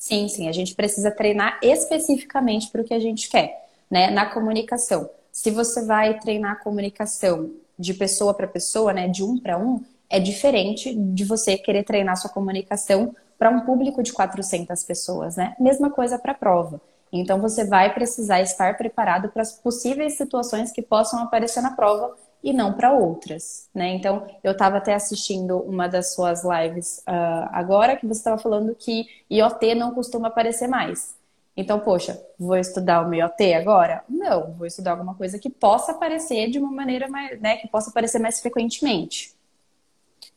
[0.00, 4.10] Sim, sim, a gente precisa treinar especificamente para o que a gente quer, né?
[4.10, 5.10] Na comunicação.
[5.30, 9.84] Se você vai treinar a comunicação de pessoa para pessoa, né, de um para um,
[10.08, 15.54] é diferente de você querer treinar sua comunicação para um público de 400 pessoas, né?
[15.60, 16.80] Mesma coisa para a prova.
[17.12, 22.16] Então você vai precisar estar preparado para as possíveis situações que possam aparecer na prova
[22.42, 23.88] e não para outras, né?
[23.94, 28.74] Então eu estava até assistindo uma das suas lives uh, agora que você estava falando
[28.74, 31.14] que IoT não costuma aparecer mais.
[31.56, 34.02] Então, poxa, vou estudar o IoT agora?
[34.08, 37.90] Não, vou estudar alguma coisa que possa aparecer de uma maneira mais, né, que possa
[37.90, 39.34] aparecer mais frequentemente.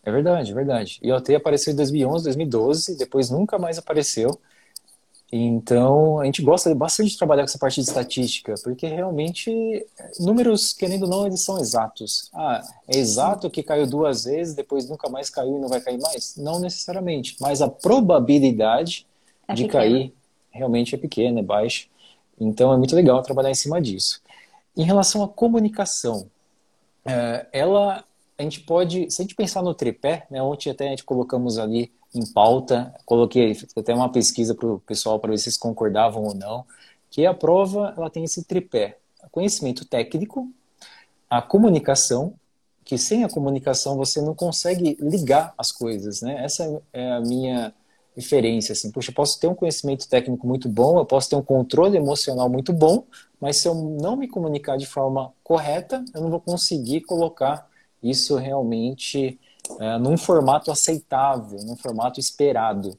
[0.04, 1.00] É verdade, é verdade.
[1.02, 4.38] IoT apareceu em 2011, 2012, depois nunca mais apareceu.
[5.36, 9.84] Então, a gente gosta bastante de trabalhar com essa parte de estatística, porque realmente
[10.20, 12.30] números, querendo ou não, eles são exatos.
[12.32, 16.00] Ah, é exato que caiu duas vezes, depois nunca mais caiu e não vai cair
[16.00, 16.36] mais?
[16.38, 19.08] Não necessariamente, mas a probabilidade
[19.48, 19.84] é de pequena.
[19.84, 20.14] cair
[20.52, 21.88] realmente é pequena, é baixa.
[22.40, 24.22] Então, é muito legal trabalhar em cima disso.
[24.78, 26.30] Em relação à comunicação,
[27.04, 28.04] é, ela,
[28.38, 31.58] a gente pode, se a gente pensar no tripé, né, ontem até a gente colocamos
[31.58, 36.24] ali em pauta, coloquei até uma pesquisa para o pessoal para ver se eles concordavam
[36.24, 36.66] ou não,
[37.10, 38.98] que a prova ela tem esse tripé:
[39.32, 40.52] conhecimento técnico,
[41.30, 42.34] a comunicação,
[42.84, 46.44] que sem a comunicação você não consegue ligar as coisas, né?
[46.44, 47.74] Essa é a minha
[48.16, 51.42] referência, assim, puxa, eu posso ter um conhecimento técnico muito bom, eu posso ter um
[51.42, 53.06] controle emocional muito bom,
[53.40, 57.68] mas se eu não me comunicar de forma correta, eu não vou conseguir colocar
[58.02, 59.40] isso realmente
[59.80, 62.98] é, num formato aceitável, num formato esperado.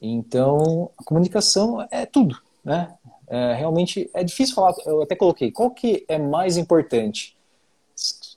[0.00, 2.94] Então, a comunicação é tudo, né?
[3.26, 7.36] É, realmente é difícil falar, eu até coloquei, qual que é mais importante?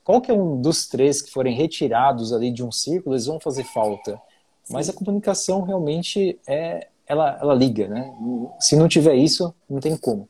[0.03, 3.39] Qual que é um dos três que forem retirados ali de um círculo, eles vão
[3.39, 4.21] fazer falta?
[4.69, 8.13] Mas a comunicação realmente é, ela, ela liga, né?
[8.59, 10.27] Se não tiver isso, não tem como.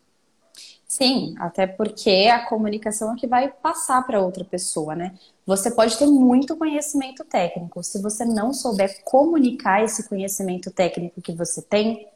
[0.97, 5.13] Sim, até porque a comunicação é que vai passar para outra pessoa, né?
[5.45, 7.83] Você pode ter muito conhecimento técnico.
[7.83, 12.07] Se você não souber comunicar esse conhecimento técnico que você tem,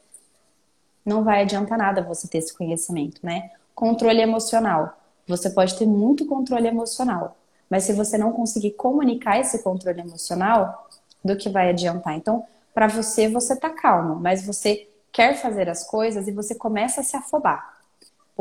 [1.06, 3.52] não vai adiantar nada você ter esse conhecimento, né?
[3.72, 4.98] Controle emocional.
[5.28, 7.36] Você pode ter muito controle emocional,
[7.70, 10.90] mas se você não conseguir comunicar esse controle emocional,
[11.24, 12.16] do que vai adiantar?
[12.16, 17.00] Então, para você, você tá calmo, mas você quer fazer as coisas e você começa
[17.00, 17.71] a se afobar.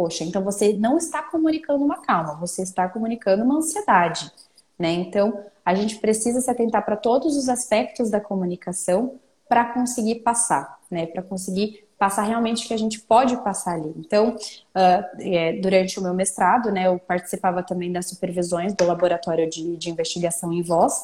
[0.02, 4.32] Poxa, então você não está comunicando uma calma, você está comunicando uma ansiedade,
[4.80, 4.90] né?
[4.94, 10.80] Então, a gente precisa se atentar para todos os aspectos da comunicação para conseguir passar,
[10.90, 11.06] né?
[11.06, 13.94] Para conseguir passar realmente o que a gente pode passar ali.
[13.96, 19.78] Então, uh, durante o meu mestrado, né, eu participava também das supervisões do laboratório de,
[19.78, 20.96] de investigação em voz.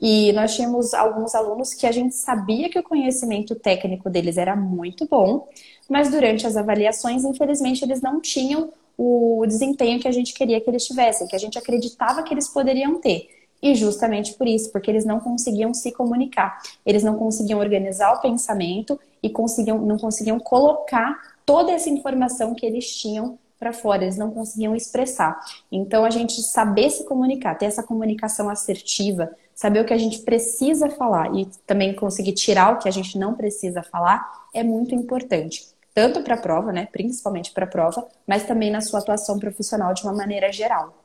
[0.00, 4.54] E nós tínhamos alguns alunos que a gente sabia que o conhecimento técnico deles era
[4.54, 5.48] muito bom,
[5.88, 10.68] mas durante as avaliações, infelizmente, eles não tinham o desempenho que a gente queria que
[10.68, 13.28] eles tivessem, que a gente acreditava que eles poderiam ter.
[13.60, 18.20] E justamente por isso, porque eles não conseguiam se comunicar, eles não conseguiam organizar o
[18.20, 24.16] pensamento e conseguiam, não conseguiam colocar toda essa informação que eles tinham para fora, eles
[24.16, 25.40] não conseguiam expressar.
[25.72, 30.20] Então, a gente saber se comunicar, ter essa comunicação assertiva, saber o que a gente
[30.20, 34.94] precisa falar e também conseguir tirar o que a gente não precisa falar é muito
[34.94, 35.66] importante.
[35.92, 39.92] Tanto para a prova, né, principalmente para a prova, mas também na sua atuação profissional
[39.92, 40.96] de uma maneira geral.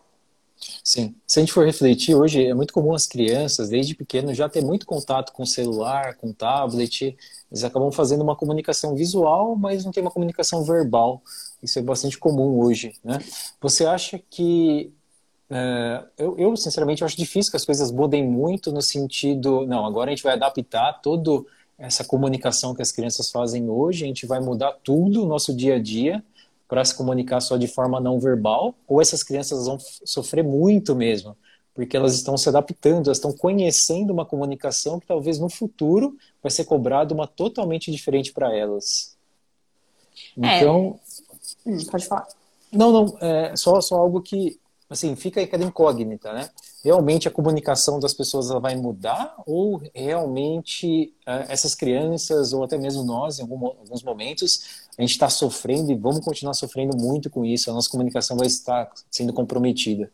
[0.83, 4.47] Sim, se a gente for refletir, hoje é muito comum as crianças, desde pequeno, já
[4.47, 7.17] ter muito contato com celular, com tablet,
[7.51, 11.23] eles acabam fazendo uma comunicação visual, mas não tem uma comunicação verbal.
[11.61, 13.17] Isso é bastante comum hoje, né?
[13.59, 14.93] Você acha que
[15.55, 20.09] é, eu, eu, sinceramente, acho difícil que as coisas mudem muito no sentido, não, agora
[20.09, 21.45] a gente vai adaptar toda
[21.77, 25.75] essa comunicação que as crianças fazem hoje, a gente vai mudar tudo o nosso dia
[25.75, 26.23] a dia
[26.67, 31.37] para se comunicar só de forma não verbal, ou essas crianças vão sofrer muito mesmo,
[31.75, 36.49] porque elas estão se adaptando, elas estão conhecendo uma comunicação que talvez no futuro vai
[36.49, 39.15] ser cobrada uma totalmente diferente para elas.
[40.41, 40.57] É.
[40.57, 40.99] Então.
[41.63, 41.69] É.
[41.69, 42.27] Hum, pode falar.
[42.71, 44.59] Não, não, é só, só algo que
[44.93, 46.49] assim, fica aquela incógnita, né?
[46.83, 53.03] Realmente a comunicação das pessoas vai mudar ou realmente uh, essas crianças ou até mesmo
[53.03, 57.69] nós, em alguns momentos, a gente está sofrendo e vamos continuar sofrendo muito com isso,
[57.69, 60.11] a nossa comunicação vai estar sendo comprometida?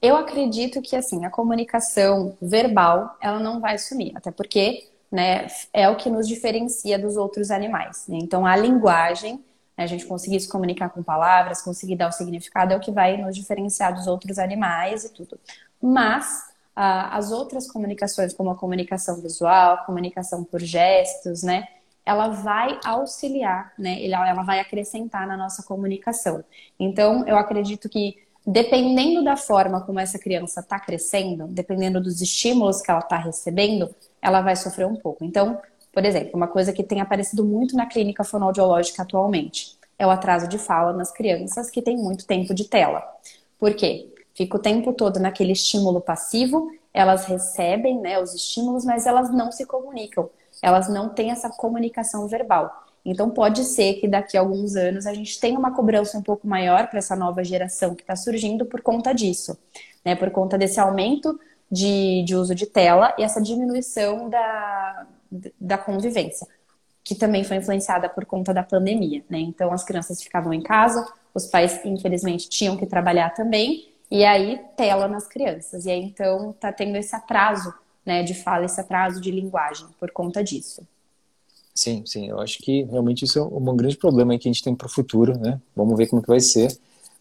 [0.00, 5.88] Eu acredito que, assim, a comunicação verbal, ela não vai sumir, até porque, né, é
[5.88, 8.04] o que nos diferencia dos outros animais.
[8.08, 8.18] Né?
[8.20, 9.44] Então, a linguagem?
[9.76, 13.16] A gente conseguir se comunicar com palavras, conseguir dar o significado é o que vai
[13.16, 15.38] nos diferenciar dos outros animais e tudo.
[15.80, 21.68] Mas ah, as outras comunicações, como a comunicação visual, a comunicação por gestos, né?
[22.04, 24.04] Ela vai auxiliar, né?
[24.04, 26.44] Ela vai acrescentar na nossa comunicação.
[26.78, 32.80] Então, eu acredito que dependendo da forma como essa criança está crescendo, dependendo dos estímulos
[32.80, 35.24] que ela está recebendo, ela vai sofrer um pouco.
[35.24, 35.60] Então,
[35.92, 40.48] por exemplo, uma coisa que tem aparecido muito na clínica fonoaudiológica atualmente é o atraso
[40.48, 43.04] de fala nas crianças que têm muito tempo de tela.
[43.58, 44.12] Por quê?
[44.34, 49.52] Fica o tempo todo naquele estímulo passivo, elas recebem né, os estímulos, mas elas não
[49.52, 50.28] se comunicam,
[50.62, 52.84] elas não têm essa comunicação verbal.
[53.04, 56.46] Então pode ser que daqui a alguns anos a gente tenha uma cobrança um pouco
[56.46, 59.58] maior para essa nova geração que está surgindo por conta disso,
[60.04, 60.14] né?
[60.14, 61.38] Por conta desse aumento
[61.70, 65.06] de, de uso de tela e essa diminuição da,
[65.60, 66.46] da convivência.
[67.04, 69.38] que também foi influenciada por conta da pandemia, né?
[69.40, 74.60] Então as crianças ficavam em casa, os pais infelizmente tinham que trabalhar também, e aí
[74.76, 75.84] tela nas crianças.
[75.86, 77.74] E aí então tá tendo esse atraso,
[78.06, 80.86] né, de fala, esse atraso de linguagem por conta disso.
[81.74, 84.74] Sim, sim, eu acho que realmente isso é um grande problema que a gente tem
[84.74, 85.60] para o futuro, né?
[85.74, 86.76] Vamos ver como que vai ser.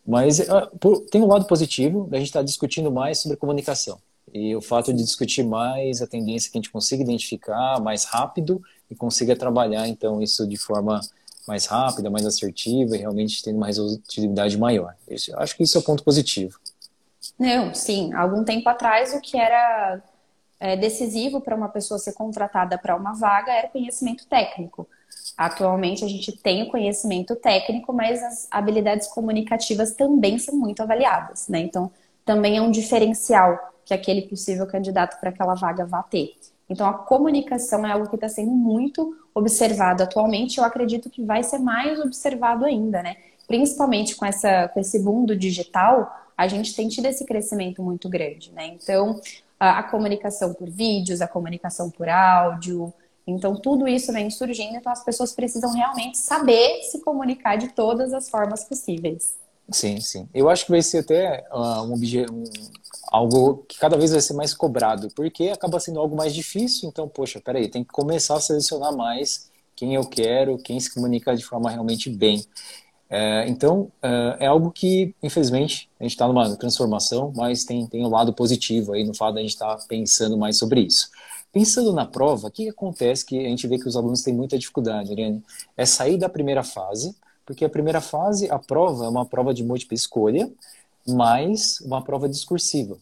[0.05, 3.99] Mas uh, tem um lado positivo, a gente está discutindo mais sobre comunicação.
[4.33, 8.61] E o fato de discutir mais a tendência que a gente consiga identificar mais rápido
[8.89, 11.01] e consiga trabalhar, então, isso de forma
[11.47, 14.95] mais rápida, mais assertiva e realmente tendo uma resolutividade maior.
[15.07, 16.59] Eu acho que isso é um ponto positivo.
[17.37, 18.13] Não, sim.
[18.13, 20.01] Algum tempo atrás, o que era
[20.59, 24.87] é, decisivo para uma pessoa ser contratada para uma vaga era o conhecimento técnico.
[25.37, 31.47] Atualmente, a gente tem o conhecimento técnico, mas as habilidades comunicativas também são muito avaliadas,
[31.47, 31.59] né?
[31.59, 31.91] Então,
[32.23, 36.35] também é um diferencial que aquele possível candidato para aquela vaga vá ter.
[36.69, 40.57] Então, a comunicação é algo que está sendo muito observado atualmente.
[40.57, 43.17] Eu acredito que vai ser mais observado ainda, né?
[43.47, 48.07] Principalmente com, essa, com esse boom do digital, a gente tem tido esse crescimento muito
[48.07, 48.67] grande, né?
[48.67, 49.19] Então,
[49.59, 52.93] a, a comunicação por vídeos, a comunicação por áudio,
[53.25, 58.13] então, tudo isso vem surgindo, então as pessoas precisam realmente saber se comunicar de todas
[58.13, 59.35] as formas possíveis.
[59.69, 60.27] Sim, sim.
[60.33, 62.43] Eu acho que vai ser até uh, um, um,
[63.11, 66.87] algo que cada vez vai ser mais cobrado, porque acaba sendo algo mais difícil.
[66.87, 71.35] Então, poxa, peraí, tem que começar a selecionar mais quem eu quero, quem se comunica
[71.35, 72.41] de forma realmente bem.
[73.09, 78.05] É, então, é, é algo que, infelizmente, a gente está numa transformação, mas tem, tem
[78.05, 81.09] um lado positivo aí no fato de a gente estar tá pensando mais sobre isso.
[81.51, 84.57] Pensando na prova, o que, acontece que a gente vê que os alunos têm muita
[84.57, 85.43] dificuldade, Ariane?
[85.75, 87.13] É sair da primeira fase,
[87.45, 90.49] porque a primeira fase, a prova, é uma prova de múltipla escolha,
[91.11, 92.97] mais uma prova discursiva.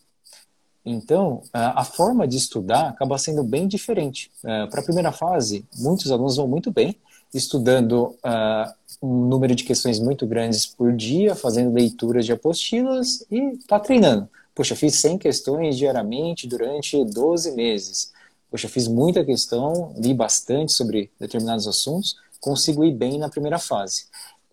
[0.86, 4.32] Então, a forma de estudar acaba sendo bem diferente.
[4.43, 6.95] É, para a primeira fase, muitos alunos vão muito bem,
[7.34, 13.39] estudando uh, um número de questões muito grandes por dia, fazendo leituras de apostilas e
[13.52, 14.28] está treinando.
[14.56, 18.12] Poxa, fiz 100 questões diariamente durante 12 meses.
[18.50, 24.06] Poxa, fiz muita questão, li bastante sobre determinados assuntos, consigo ir bem na primeira fase.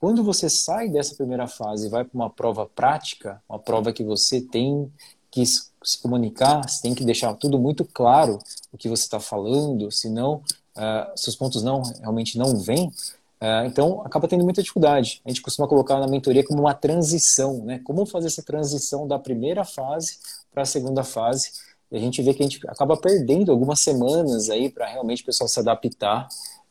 [0.06, 4.04] Quando você sai dessa primeira fase e vai para uma prova prática, uma prova que
[4.04, 4.88] você tem
[5.32, 8.38] que se comunicar, você tem que deixar tudo muito claro
[8.72, 10.44] o que você está falando, senão
[10.76, 15.20] uh, seus pontos não realmente não vêm, uh, então acaba tendo muita dificuldade.
[15.24, 17.80] A gente costuma colocar na mentoria como uma transição, né?
[17.80, 20.18] Como fazer essa transição da primeira fase
[20.52, 21.50] para a segunda fase.
[21.90, 25.26] E a gente vê que a gente acaba perdendo algumas semanas aí para realmente o
[25.26, 26.28] pessoal se adaptar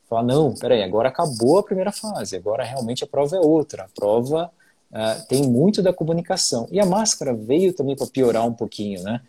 [0.07, 3.83] Falar, não, peraí, agora acabou a primeira fase, agora realmente a prova é outra.
[3.83, 4.51] A prova
[4.91, 6.67] uh, tem muito da comunicação.
[6.71, 9.21] E a máscara veio também para piorar um pouquinho, né?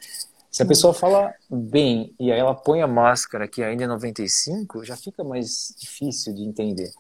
[0.51, 4.85] Se a pessoa fala bem e aí ela põe a máscara que ainda é 95,
[4.85, 6.93] já fica mais difícil de entender.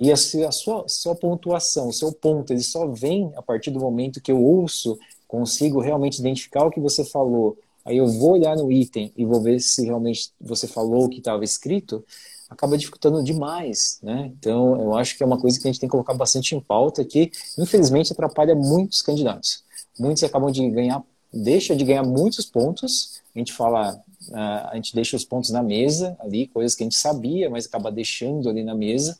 [0.00, 3.70] E a sua, a sua, sua pontuação, o seu ponto, ele só vem a partir
[3.70, 7.56] do momento que eu ouço, consigo realmente identificar o que você falou.
[7.84, 11.18] Aí eu vou olhar no item e vou ver se realmente você falou o que
[11.18, 12.04] estava escrito
[12.52, 14.30] acaba dificultando demais, né?
[14.38, 16.60] Então, eu acho que é uma coisa que a gente tem que colocar bastante em
[16.60, 19.64] pauta que, infelizmente, atrapalha muitos candidatos.
[19.98, 23.20] Muitos acabam de ganhar, deixa de ganhar muitos pontos.
[23.34, 23.94] A gente fala,
[24.28, 27.66] uh, a gente deixa os pontos na mesa ali, coisas que a gente sabia, mas
[27.66, 29.18] acaba deixando ali na mesa.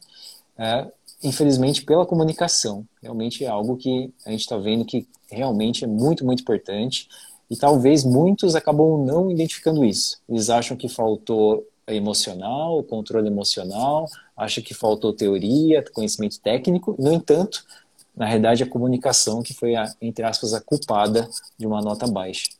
[0.58, 0.92] Uh,
[1.22, 2.86] infelizmente, pela comunicação.
[3.02, 7.08] Realmente é algo que a gente está vendo que realmente é muito, muito importante.
[7.48, 10.18] E talvez muitos acabam não identificando isso.
[10.28, 17.64] Eles acham que faltou emocional, controle emocional, acha que faltou teoria, conhecimento técnico, no entanto,
[18.16, 22.50] na realidade, a comunicação que foi, a, entre aspas, a culpada de uma nota baixa.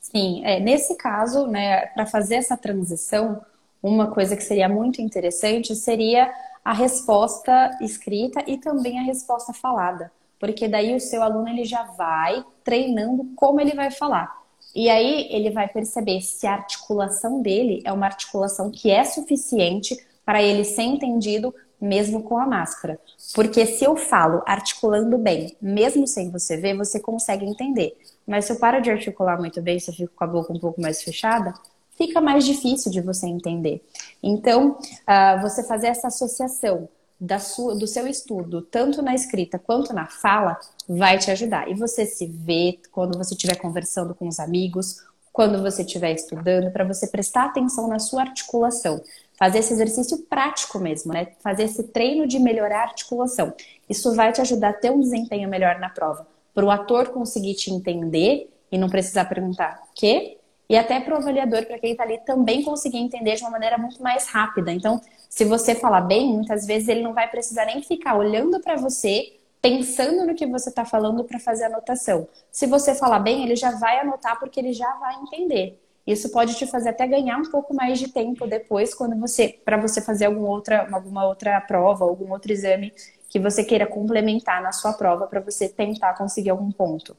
[0.00, 3.40] Sim, é, nesse caso, né, para fazer essa transição,
[3.82, 6.32] uma coisa que seria muito interessante seria
[6.64, 11.82] a resposta escrita e também a resposta falada, porque daí o seu aluno ele já
[11.82, 14.41] vai treinando como ele vai falar.
[14.74, 19.96] E aí ele vai perceber se a articulação dele é uma articulação que é suficiente
[20.24, 22.98] para ele ser entendido mesmo com a máscara.
[23.34, 27.98] Porque se eu falo articulando bem, mesmo sem você ver, você consegue entender.
[28.26, 30.60] Mas se eu paro de articular muito bem, se eu fico com a boca um
[30.60, 31.52] pouco mais fechada,
[31.98, 33.84] fica mais difícil de você entender.
[34.22, 36.88] Então, uh, você fazer essa associação
[37.22, 40.58] da sua, do seu estudo, tanto na escrita quanto na fala,
[40.88, 41.70] vai te ajudar.
[41.70, 44.96] E você se vê quando você estiver conversando com os amigos,
[45.32, 49.00] quando você estiver estudando, para você prestar atenção na sua articulação.
[49.38, 51.28] Fazer esse exercício prático mesmo, né?
[51.38, 53.54] Fazer esse treino de melhorar a articulação.
[53.88, 56.26] Isso vai te ajudar a ter um desempenho melhor na prova.
[56.52, 60.38] Para o ator conseguir te entender e não precisar perguntar o quê?
[60.72, 63.76] E até para o avaliador, para quem está ali, também conseguir entender de uma maneira
[63.76, 64.72] muito mais rápida.
[64.72, 68.76] Então, se você falar bem, muitas vezes ele não vai precisar nem ficar olhando para
[68.76, 72.26] você, pensando no que você está falando para fazer a anotação.
[72.50, 75.78] Se você falar bem, ele já vai anotar porque ele já vai entender.
[76.06, 79.76] Isso pode te fazer até ganhar um pouco mais de tempo depois, quando você, para
[79.76, 82.94] você fazer alguma outra, alguma outra prova, algum outro exame
[83.28, 87.14] que você queira complementar na sua prova para você tentar conseguir algum ponto.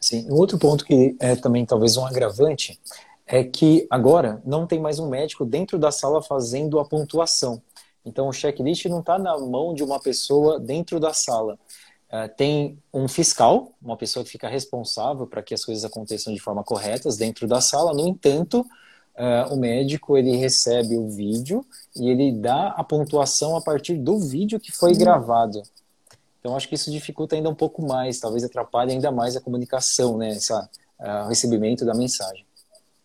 [0.00, 2.78] Sim, um outro ponto que é também talvez um agravante
[3.26, 7.60] é que agora não tem mais um médico dentro da sala fazendo a pontuação.
[8.04, 11.58] Então o checklist não está na mão de uma pessoa dentro da sala.
[12.10, 16.40] Uh, tem um fiscal, uma pessoa que fica responsável para que as coisas aconteçam de
[16.40, 17.92] forma correta dentro da sala.
[17.92, 21.62] No entanto, uh, o médico ele recebe o vídeo
[21.94, 25.62] e ele dá a pontuação a partir do vídeo que foi gravado.
[26.40, 30.16] Então acho que isso dificulta ainda um pouco mais, talvez atrapalhe ainda mais a comunicação,
[30.16, 30.68] né, essa,
[31.24, 32.46] o recebimento da mensagem.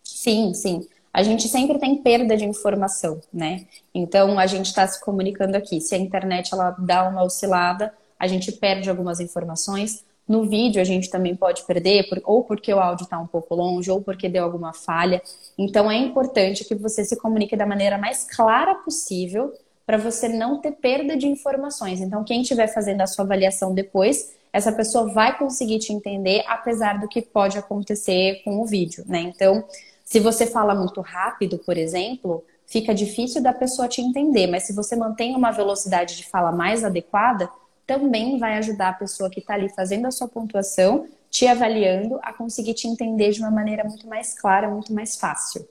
[0.03, 0.88] Sim, sim.
[1.13, 3.67] A gente sempre tem perda de informação, né?
[3.93, 5.79] Então a gente está se comunicando aqui.
[5.79, 10.03] Se a internet ela dá uma oscilada, a gente perde algumas informações.
[10.27, 13.91] No vídeo a gente também pode perder, ou porque o áudio está um pouco longe,
[13.91, 15.21] ou porque deu alguma falha.
[15.57, 19.53] Então é importante que você se comunique da maneira mais clara possível
[19.86, 21.99] para você não ter perda de informações.
[21.99, 26.99] Então, quem estiver fazendo a sua avaliação depois, essa pessoa vai conseguir te entender, apesar
[26.99, 29.19] do que pode acontecer com o vídeo, né?
[29.19, 29.65] Então,
[30.05, 34.73] se você fala muito rápido, por exemplo, fica difícil da pessoa te entender, mas se
[34.73, 37.49] você mantém uma velocidade de fala mais adequada,
[37.86, 42.31] também vai ajudar a pessoa que está ali fazendo a sua pontuação, te avaliando, a
[42.31, 45.67] conseguir te entender de uma maneira muito mais clara, muito mais fácil.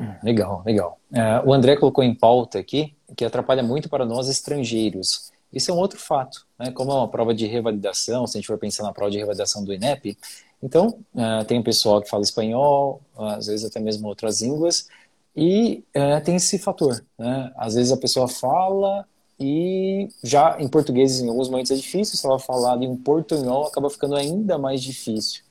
[0.00, 0.98] Hum, legal, legal.
[1.12, 5.30] Uh, o André colocou em pauta aqui que atrapalha muito para nós estrangeiros.
[5.52, 6.70] Isso é um outro fato, né?
[6.70, 9.64] Como é uma prova de revalidação, se a gente for pensar na prova de revalidação
[9.64, 10.16] do INEP,
[10.62, 14.88] então uh, tem o pessoal que fala espanhol, às vezes até mesmo outras línguas,
[15.34, 17.52] e uh, tem esse fator, né?
[17.56, 19.06] Às vezes a pessoa fala
[19.38, 23.88] e já em português, em alguns momentos é difícil, se ela falar um portunhol, acaba
[23.88, 25.42] ficando ainda mais difícil.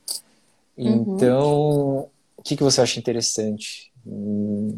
[0.78, 1.16] Uhum.
[1.16, 3.92] Então, o que, que você acha interessante?
[4.06, 4.78] Hum,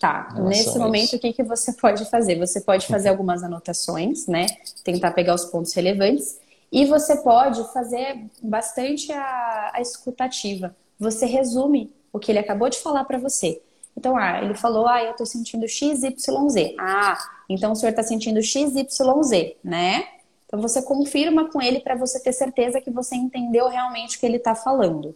[0.00, 2.38] tá, nesse momento o que, que você pode fazer?
[2.38, 4.46] Você pode fazer algumas anotações, né?
[4.84, 6.38] Tentar pegar os pontos relevantes.
[6.70, 10.76] E você pode fazer bastante a, a escutativa.
[10.98, 13.60] Você resume o que ele acabou de falar para você.
[13.96, 16.74] Então, ah, ele falou, ah, eu estou sentindo XYZ.
[16.78, 17.16] Ah,
[17.48, 20.06] então o senhor está sentindo XYZ, né?
[20.46, 24.26] Então você confirma com ele para você ter certeza que você entendeu realmente o que
[24.26, 25.14] ele está falando.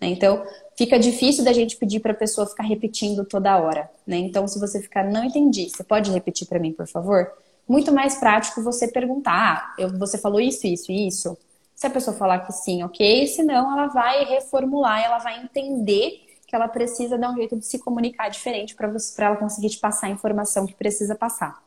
[0.00, 0.08] Né?
[0.08, 0.44] Então,
[0.82, 3.88] fica difícil da gente pedir para a pessoa ficar repetindo toda hora.
[4.04, 4.16] Né?
[4.16, 7.30] Então, se você ficar, não entendi, você pode repetir para mim, por favor?
[7.68, 11.38] Muito mais prático você perguntar, ah, eu, você falou isso, isso e isso?
[11.72, 16.56] Se a pessoa falar que sim, ok, senão ela vai reformular, ela vai entender que
[16.56, 20.10] ela precisa dar um jeito de se comunicar diferente para ela conseguir te passar a
[20.10, 21.62] informação que precisa passar.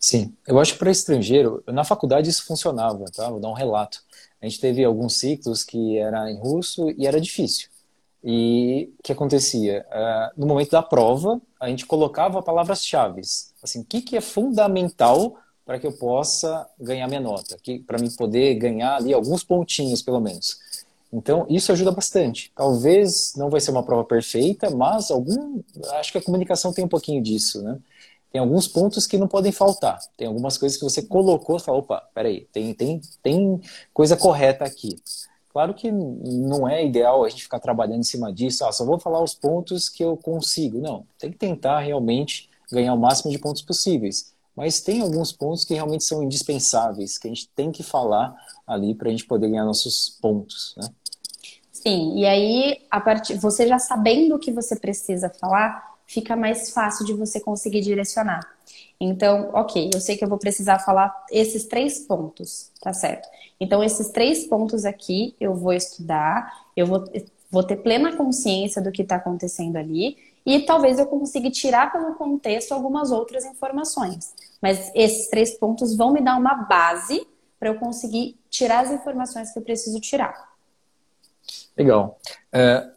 [0.00, 3.28] Sim, eu acho que para estrangeiro, na faculdade isso funcionava, tá?
[3.28, 4.02] Vou dar um relato.
[4.40, 7.73] A gente teve alguns ciclos que era em russo e era difícil.
[8.26, 9.84] E o que acontecia?
[9.90, 13.20] Uh, no momento da prova, a gente colocava palavras-chave.
[13.62, 17.58] Assim, o que, que é fundamental para que eu possa ganhar minha nota?
[17.86, 20.58] Para mim poder ganhar ali alguns pontinhos, pelo menos.
[21.12, 22.50] Então, isso ajuda bastante.
[22.56, 25.60] Talvez não vai ser uma prova perfeita, mas algum,
[25.92, 27.78] acho que a comunicação tem um pouquinho disso, né?
[28.32, 30.00] Tem alguns pontos que não podem faltar.
[30.16, 33.60] Tem algumas coisas que você colocou e falou, opa, peraí, tem, tem, tem
[33.92, 34.96] coisa correta aqui.
[35.54, 38.98] Claro que não é ideal a gente ficar trabalhando em cima disso, ah, só vou
[38.98, 40.80] falar os pontos que eu consigo.
[40.80, 44.34] Não, tem que tentar realmente ganhar o máximo de pontos possíveis.
[44.56, 48.34] Mas tem alguns pontos que realmente são indispensáveis, que a gente tem que falar
[48.66, 50.88] ali para a gente poder ganhar nossos pontos, né?
[51.70, 56.70] Sim, e aí, a partir, você já sabendo o que você precisa falar, fica mais
[56.70, 58.40] fácil de você conseguir direcionar.
[59.00, 63.28] Então, ok, eu sei que eu vou precisar falar esses três pontos, tá certo?
[63.60, 67.04] Então, esses três pontos aqui eu vou estudar, eu vou,
[67.50, 70.16] vou ter plena consciência do que está acontecendo ali
[70.46, 74.34] e talvez eu consiga tirar pelo contexto algumas outras informações.
[74.60, 77.26] Mas esses três pontos vão me dar uma base
[77.58, 80.54] para eu conseguir tirar as informações que eu preciso tirar.
[81.76, 82.18] Legal.
[82.52, 82.93] É,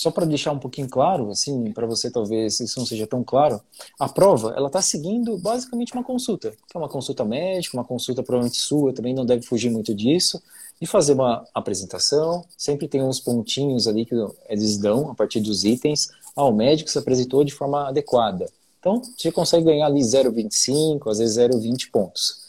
[0.00, 3.60] só para deixar um pouquinho claro, assim, para você talvez isso não seja tão claro,
[3.98, 8.22] a prova ela está seguindo basicamente uma consulta, que é uma consulta médica, uma consulta
[8.22, 10.42] provavelmente sua, também não deve fugir muito disso,
[10.80, 14.14] de fazer uma apresentação, sempre tem uns pontinhos ali que
[14.48, 18.50] eles dão a partir dos itens, ah, o médico se apresentou de forma adequada.
[18.78, 22.40] Então, você consegue ganhar ali 0,25, às vezes 0,20 pontos.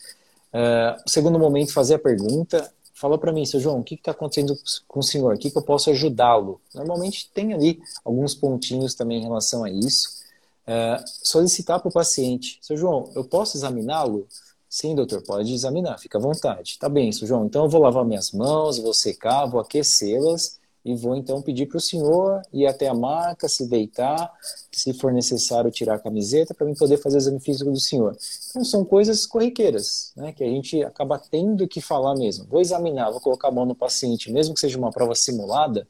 [0.53, 2.71] Uh, segundo momento, fazer a pergunta,
[3.01, 4.55] fala para mim, seu João, o que está acontecendo
[4.87, 5.33] com o senhor?
[5.33, 6.61] O que, que eu posso ajudá-lo?
[6.75, 10.21] Normalmente tem ali alguns pontinhos também em relação a isso.
[10.67, 14.27] É, solicitar para o paciente, seu João, eu posso examiná-lo?
[14.69, 16.77] Sim, doutor, pode examinar, fica à vontade.
[16.77, 20.95] Tá bem, seu João, então eu vou lavar minhas mãos, vou secar, vou aquecê-las e
[20.95, 24.31] vou então pedir para o senhor ir até a maca, se deitar,
[24.71, 28.17] se for necessário tirar a camiseta para mim poder fazer o exame físico do senhor.
[28.49, 32.45] Então são coisas corriqueiras, né, que a gente acaba tendo que falar mesmo.
[32.49, 35.87] Vou examinar, vou colocar a mão no paciente, mesmo que seja uma prova simulada,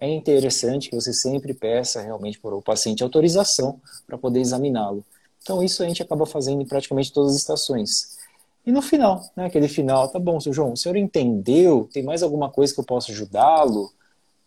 [0.00, 5.04] é interessante que você sempre peça realmente para o paciente autorização para poder examiná-lo.
[5.40, 8.18] Então isso a gente acaba fazendo em praticamente todas as estações.
[8.66, 11.88] E no final, né, aquele final, tá bom, seu João, o senhor entendeu?
[11.92, 13.92] Tem mais alguma coisa que eu possa ajudá-lo?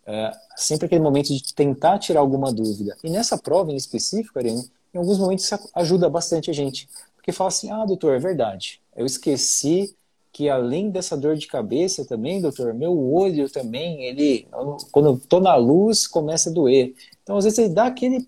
[0.05, 2.95] É, sempre aquele momento de tentar tirar alguma dúvida.
[3.03, 6.87] E nessa prova em específico, Ariane, em alguns momentos isso ajuda bastante a gente.
[7.15, 9.95] Porque fala assim, ah, doutor, é verdade, eu esqueci
[10.31, 14.45] que além dessa dor de cabeça também, doutor, meu olho também, ele,
[14.91, 16.93] quando eu tô na luz, começa a doer.
[17.23, 18.27] Então, às vezes, ele dá aquele,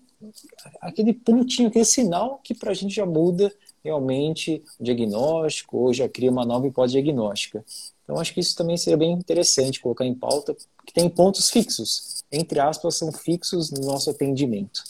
[0.80, 3.52] aquele pontinho, aquele sinal que para a gente já muda
[3.84, 7.64] realmente o diagnóstico ou já cria uma nova hipótese diagnóstica.
[8.04, 10.56] Então, acho que isso também seria bem interessante colocar em pauta,
[10.86, 14.82] que tem pontos fixos, entre aspas, são fixos no nosso atendimento.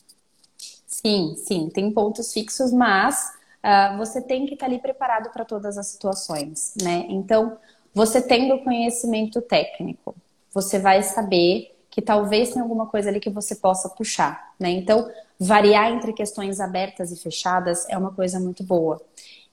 [0.86, 3.32] Sim, sim, tem pontos fixos, mas
[3.64, 7.06] uh, você tem que estar ali preparado para todas as situações, né?
[7.08, 7.58] Então,
[7.94, 10.14] você tendo conhecimento técnico,
[10.52, 14.70] você vai saber que talvez tenha alguma coisa ali que você possa puxar, né?
[14.70, 19.02] Então, variar entre questões abertas e fechadas é uma coisa muito boa.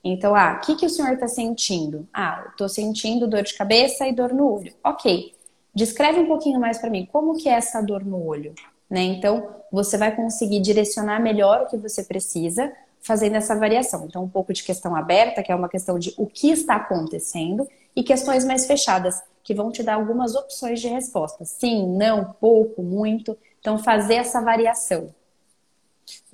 [0.04, 2.06] Então, ah, o que, que o senhor está sentindo?
[2.14, 4.72] Ah, estou sentindo dor de cabeça e dor no olho.
[4.84, 5.34] Ok.
[5.74, 8.54] Descreve um pouquinho mais para mim, como que é essa dor no olho?
[8.88, 9.02] Né?
[9.02, 14.06] Então, você vai conseguir direcionar melhor o que você precisa fazendo essa variação.
[14.06, 17.68] Então, um pouco de questão aberta, que é uma questão de o que está acontecendo,
[17.96, 21.44] e questões mais fechadas, que vão te dar algumas opções de resposta.
[21.44, 23.38] Sim, não, pouco, muito.
[23.60, 25.14] Então, fazer essa variação.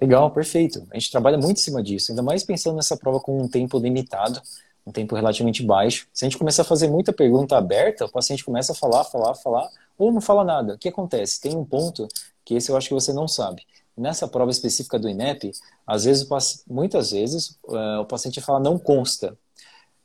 [0.00, 0.86] Legal, perfeito.
[0.90, 3.78] A gente trabalha muito em cima disso, ainda mais pensando nessa prova com um tempo
[3.78, 4.40] limitado,
[4.86, 6.08] um tempo relativamente baixo.
[6.10, 9.34] Se a gente começar a fazer muita pergunta aberta, o paciente começa a falar, falar,
[9.34, 10.74] falar, ou não fala nada.
[10.74, 11.38] O que acontece?
[11.38, 12.08] Tem um ponto
[12.46, 13.62] que esse eu acho que você não sabe.
[13.94, 15.52] Nessa prova específica do INEP,
[15.86, 16.26] às vezes,
[16.66, 19.36] muitas vezes, uh, o paciente fala não consta.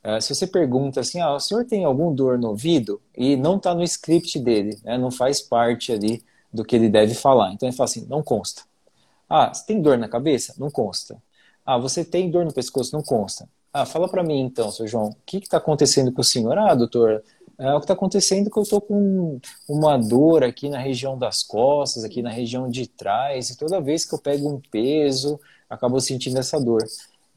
[0.04, 3.00] Uh, se você pergunta assim, ah, o senhor tem algum dor no ouvido?
[3.16, 6.22] E não está no script dele, né, não faz parte ali
[6.52, 7.52] do que ele deve falar.
[7.52, 8.62] Então ele fala assim, não consta.
[9.28, 10.54] Ah, você tem dor na cabeça?
[10.58, 11.20] Não consta.
[11.66, 12.94] Ah, você tem dor no pescoço?
[12.94, 13.48] Não consta.
[13.72, 16.56] Ah, fala para mim então, seu João, o que está acontecendo com o senhor?
[16.56, 17.22] Ah, doutor,
[17.58, 21.18] é, o que está acontecendo é que eu estou com uma dor aqui na região
[21.18, 25.40] das costas, aqui na região de trás, e toda vez que eu pego um peso,
[25.68, 26.84] acabo sentindo essa dor.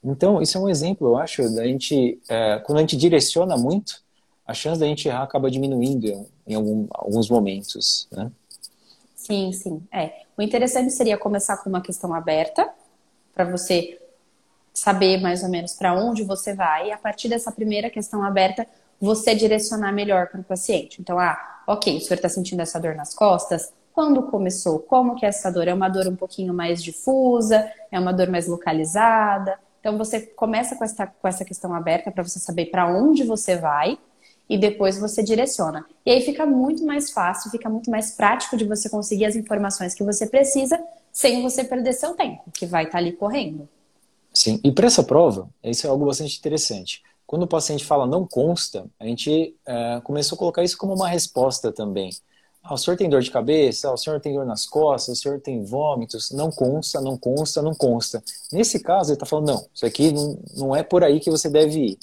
[0.03, 4.01] Então, isso é um exemplo, eu acho, da gente, é, quando a gente direciona muito,
[4.45, 8.31] a chance da gente errar acaba diminuindo em, algum, alguns momentos, né?
[9.15, 9.81] Sim, sim.
[9.91, 10.23] É.
[10.35, 12.67] O interessante seria começar com uma questão aberta,
[13.33, 13.99] para você
[14.73, 18.65] saber mais ou menos para onde você vai, e a partir dessa primeira questão aberta,
[18.99, 21.01] você direcionar melhor para o paciente.
[21.01, 23.71] Então, ah, ok, o senhor está sentindo essa dor nas costas?
[23.93, 24.79] Quando começou?
[24.79, 25.67] Como que é essa dor?
[25.67, 27.69] É uma dor um pouquinho mais difusa?
[27.91, 29.59] É uma dor mais localizada?
[29.81, 33.57] Então, você começa com essa, com essa questão aberta para você saber para onde você
[33.57, 33.97] vai
[34.47, 35.85] e depois você direciona.
[36.05, 39.93] E aí fica muito mais fácil, fica muito mais prático de você conseguir as informações
[39.93, 43.67] que você precisa sem você perder seu tempo, que vai estar tá ali correndo.
[44.33, 47.01] Sim, e para essa prova, isso é algo bastante interessante.
[47.25, 51.07] Quando o paciente fala não consta, a gente é, começou a colocar isso como uma
[51.07, 52.11] resposta também.
[52.63, 53.89] Ah, o senhor tem dor de cabeça?
[53.89, 55.17] Ah, o senhor tem dor nas costas?
[55.17, 56.31] O senhor tem vômitos?
[56.31, 58.23] Não consta, não consta, não consta.
[58.51, 61.49] Nesse caso, ele está falando, não, isso aqui não, não é por aí que você
[61.49, 61.99] deve ir.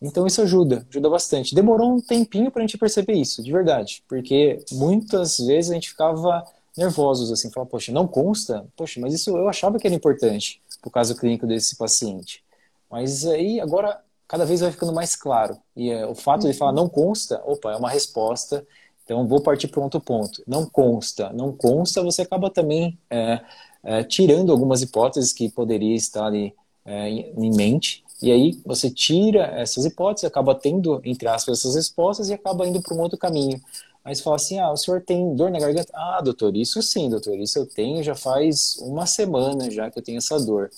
[0.00, 1.54] Então isso ajuda, ajuda bastante.
[1.54, 5.90] Demorou um tempinho para a gente perceber isso, de verdade, porque muitas vezes a gente
[5.90, 6.44] ficava
[6.76, 8.66] nervosos assim, falava, poxa, não consta?
[8.76, 12.42] Poxa, mas isso eu achava que era importante pro caso clínico desse paciente.
[12.90, 15.58] Mas aí agora cada vez vai ficando mais claro.
[15.76, 18.66] E é, o fato de falar não consta, opa, é uma resposta.
[19.10, 20.40] Então vou partir para outro ponto.
[20.46, 23.40] Não consta, não consta, você acaba também é,
[23.82, 26.54] é, tirando algumas hipóteses que poderia estar ali
[26.84, 32.28] é, em mente e aí você tira essas hipóteses, acaba tendo, entre aspas, essas respostas
[32.28, 33.60] e acaba indo para um outro caminho.
[34.04, 35.90] Aí você fala assim, ah, o senhor tem dor na garganta?
[35.92, 40.04] Ah, doutor, isso sim, doutor, isso eu tenho já faz uma semana já que eu
[40.04, 40.70] tenho essa dor.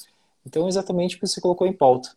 [0.47, 2.11] Então, exatamente o que você colocou em pauta.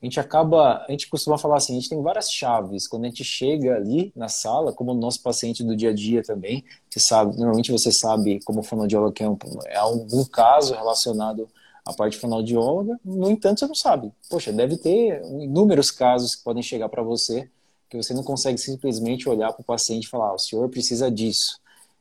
[0.00, 2.86] A gente acaba, a gente costuma falar assim, a gente tem várias chaves.
[2.86, 6.22] Quando a gente chega ali na sala, como o nosso paciente do dia a dia
[6.22, 9.36] também, você sabe, normalmente você sabe como fonoaudiólogo que é, um,
[9.66, 11.48] é algum caso relacionado
[11.84, 14.12] a parte fonoaudióloga, no entanto, você não sabe.
[14.28, 17.48] Poxa, deve ter inúmeros casos que podem chegar para você
[17.88, 21.10] que você não consegue simplesmente olhar para o paciente e falar, ah, o senhor precisa
[21.10, 21.58] disso.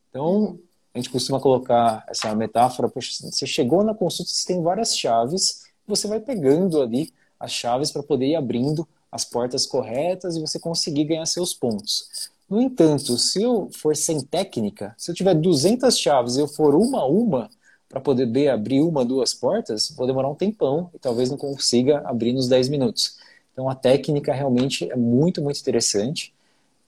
[0.10, 0.60] Então,
[0.93, 6.08] a gente costuma colocar essa metáfora, você chegou na consulta, você tem várias chaves, você
[6.08, 11.05] vai pegando ali as chaves para poder ir abrindo as portas corretas e você conseguir
[11.05, 12.29] ganhar seus pontos.
[12.49, 16.75] No entanto, se eu for sem técnica, se eu tiver 200 chaves e eu for
[16.75, 17.49] uma a uma
[17.89, 22.33] para poder abrir uma, duas portas, vou demorar um tempão e talvez não consiga abrir
[22.33, 23.17] nos 10 minutos.
[23.51, 26.33] Então a técnica realmente é muito, muito interessante.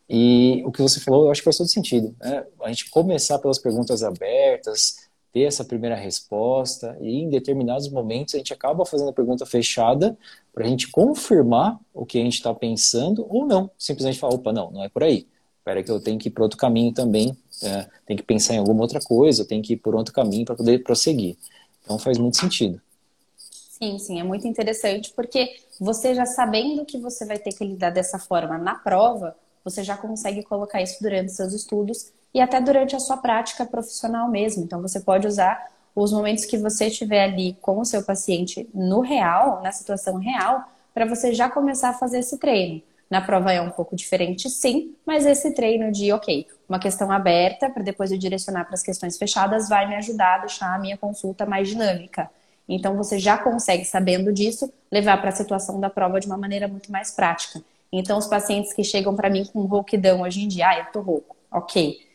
[0.09, 2.15] E o que você falou, eu acho que faz todo sentido.
[2.19, 2.45] Né?
[2.63, 8.37] A gente começar pelas perguntas abertas, ter essa primeira resposta, e em determinados momentos a
[8.37, 10.17] gente acaba fazendo a pergunta fechada
[10.53, 13.69] para a gente confirmar o que a gente está pensando ou não.
[13.77, 15.27] Simplesmente falar, opa, não, não é por aí.
[15.59, 18.57] Espera que eu tenho que ir para outro caminho também, é, tem que pensar em
[18.57, 21.37] alguma outra coisa, tem que ir por outro caminho para poder prosseguir.
[21.83, 22.81] Então faz muito sentido.
[23.37, 27.91] Sim, sim, é muito interessante porque você já sabendo que você vai ter que lidar
[27.91, 32.95] dessa forma na prova, você já consegue colocar isso durante seus estudos e até durante
[32.95, 34.63] a sua prática profissional mesmo.
[34.63, 39.01] Então você pode usar os momentos que você estiver ali com o seu paciente no
[39.01, 40.63] real, na situação real,
[40.93, 42.81] para você já começar a fazer esse treino.
[43.09, 47.67] Na prova é um pouco diferente, sim, mas esse treino de, ok, uma questão aberta
[47.67, 50.95] para depois eu direcionar para as questões fechadas vai me ajudar a deixar a minha
[50.95, 52.29] consulta mais dinâmica.
[52.67, 56.67] Então você já consegue, sabendo disso, levar para a situação da prova de uma maneira
[56.67, 57.59] muito mais prática.
[57.91, 61.01] Então os pacientes que chegam para mim com rouquidão hoje em dia, ah, eu tô
[61.01, 62.08] rouco, ok.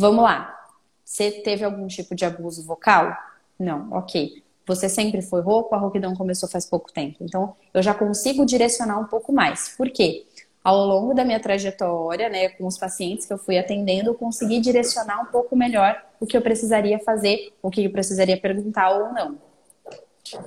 [0.00, 0.58] Vamos lá.
[1.04, 3.14] Você teve algum tipo de abuso vocal?
[3.58, 4.42] Não, ok.
[4.66, 7.18] Você sempre foi rouco, a rouquidão começou faz pouco tempo.
[7.20, 9.74] Então eu já consigo direcionar um pouco mais.
[9.76, 10.24] Por quê?
[10.64, 14.58] Ao longo da minha trajetória, né, com os pacientes que eu fui atendendo, eu consegui
[14.58, 19.12] direcionar um pouco melhor o que eu precisaria fazer, o que eu precisaria perguntar ou
[19.12, 19.36] não.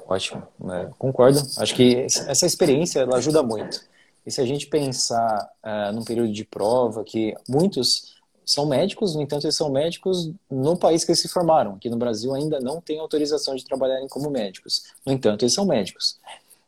[0.08, 0.41] Ótimo,
[0.72, 1.39] é, concordo.
[1.60, 3.86] Acho que essa experiência ela ajuda muito.
[4.26, 8.12] E se a gente pensar uh, num período de prova, que muitos
[8.45, 11.73] são médicos, no entanto, eles são médicos no país que eles se formaram.
[11.73, 14.83] Aqui no Brasil ainda não tem autorização de trabalharem como médicos.
[15.05, 16.19] No entanto, eles são médicos.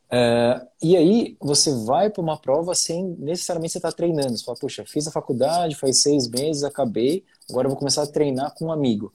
[0.06, 4.38] Uh, e aí você vai para uma prova sem necessariamente você estar tá treinando.
[4.38, 8.54] Você fala, puxa, fiz a faculdade, faz seis meses, acabei, agora vou começar a treinar
[8.56, 9.12] com um amigo.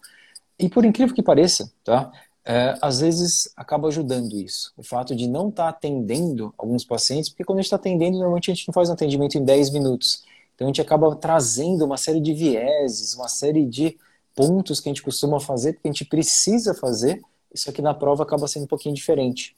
[0.58, 2.12] E por incrível que pareça, tá?
[2.44, 4.72] é, às vezes acaba ajudando isso.
[4.76, 8.18] O fato de não estar tá atendendo alguns pacientes, porque quando a gente está atendendo,
[8.18, 10.24] normalmente a gente não faz um atendimento em 10 minutos.
[10.60, 13.96] Então a gente acaba trazendo uma série de vieses, uma série de
[14.34, 17.18] pontos que a gente costuma fazer, que a gente precisa fazer.
[17.52, 19.56] Isso aqui na prova acaba sendo um pouquinho diferente.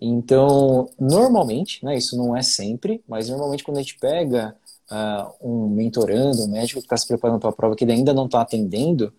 [0.00, 4.56] Então, normalmente, né, isso não é sempre, mas normalmente quando a gente pega
[4.90, 8.12] uh, um mentorando, um médico que está se preparando para a prova que ele ainda
[8.12, 9.14] não está atendendo,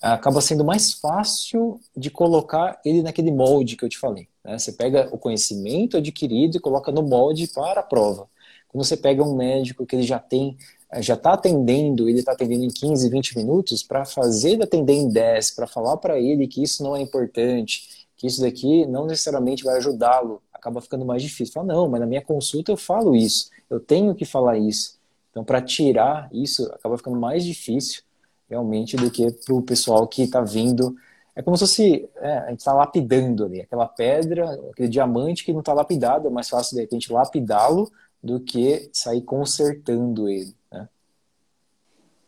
[0.00, 4.28] acaba sendo mais fácil de colocar ele naquele molde que eu te falei.
[4.42, 4.58] Né?
[4.58, 8.26] Você pega o conhecimento adquirido e coloca no molde para a prova.
[8.74, 10.56] Quando você pega um médico que ele já tem,
[10.90, 14.94] eh, já está atendendo, ele está atendendo em 15, 20 minutos, para fazer ele atender
[14.94, 19.06] em 10, para falar para ele que isso não é importante, que isso daqui não
[19.06, 21.54] necessariamente vai ajudá-lo, acaba ficando mais difícil.
[21.54, 24.98] Fala, não, mas na minha consulta eu falo isso, eu tenho que falar isso.
[25.30, 28.02] Então, para tirar isso, acaba ficando mais difícil
[28.50, 30.96] realmente do que para o pessoal que está vindo.
[31.36, 35.52] É como se fosse, é, a gente está lapidando ali, aquela pedra, aquele diamante que
[35.52, 37.88] não está lapidado, é mais fácil de repente lapidá-lo
[38.24, 40.56] do que sair consertando ele.
[40.72, 40.88] Né?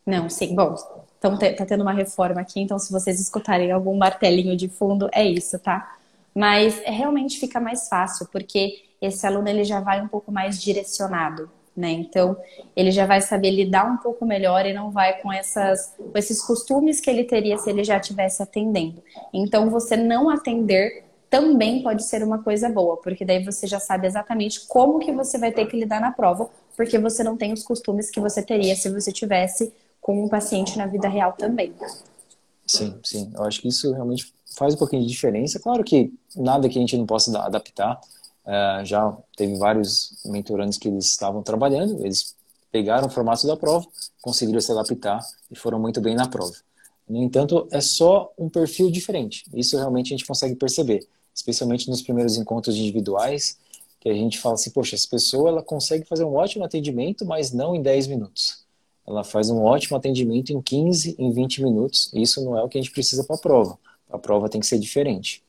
[0.05, 0.55] Não, sim.
[0.55, 0.75] Bom,
[1.19, 5.25] então tá tendo uma reforma aqui, então se vocês escutarem algum martelinho de fundo, é
[5.25, 5.97] isso, tá?
[6.35, 11.51] Mas realmente fica mais fácil, porque esse aluno ele já vai um pouco mais direcionado
[11.77, 11.91] né?
[11.91, 12.37] Então,
[12.75, 16.43] ele já vai saber lidar um pouco melhor e não vai com, essas, com esses
[16.43, 19.03] costumes que ele teria se ele já estivesse atendendo.
[19.33, 24.07] Então, você não atender também pode ser uma coisa boa, porque daí você já sabe
[24.07, 27.62] exatamente como que você vai ter que lidar na prova, porque você não tem os
[27.62, 31.74] costumes que você teria se você tivesse com um paciente na vida real também.
[32.66, 33.31] Sim, sim.
[33.35, 35.59] Eu acho que isso realmente faz um pouquinho de diferença.
[35.59, 38.01] Claro que nada que a gente não possa adaptar.
[38.45, 42.37] Uh, já teve vários mentorandos que eles estavam trabalhando, eles
[42.70, 43.85] pegaram o formato da prova,
[44.22, 45.20] conseguiram se adaptar
[45.51, 46.55] e foram muito bem na prova.
[47.09, 49.45] No entanto, é só um perfil diferente.
[49.55, 53.59] Isso realmente a gente consegue perceber, especialmente nos primeiros encontros individuais,
[54.01, 57.53] que a gente fala assim, poxa, essa pessoa ela consegue fazer um ótimo atendimento, mas
[57.53, 58.65] não em 10 minutos.
[59.07, 62.11] Ela faz um ótimo atendimento em 15, em 20 minutos.
[62.13, 63.79] Isso não é o que a gente precisa para a prova.
[64.11, 65.43] A prova tem que ser diferente.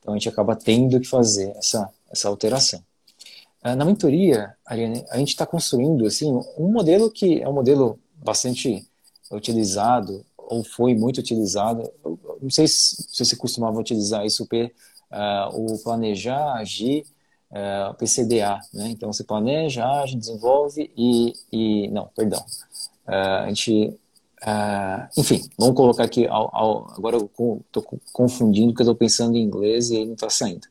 [0.00, 2.84] Então a gente acaba tendo que fazer essa essa alteração.
[3.62, 7.98] Ah, na mentoria, Ariane, a gente está construindo assim, um modelo que é um modelo
[8.14, 8.86] bastante
[9.30, 11.90] utilizado, ou foi muito utilizado.
[12.40, 17.04] não sei se, se você costumava utilizar isso, uh, o planejar, agir,
[17.50, 18.88] uh, PCDA, né?
[18.88, 22.44] Então você planeja, age, desenvolve e, e não, perdão,
[23.08, 23.98] uh, a gente
[25.16, 26.26] enfim, vamos colocar aqui.
[26.26, 30.28] Ao, ao, agora eu estou confundindo porque eu estou pensando em inglês e não está
[30.28, 30.66] saindo.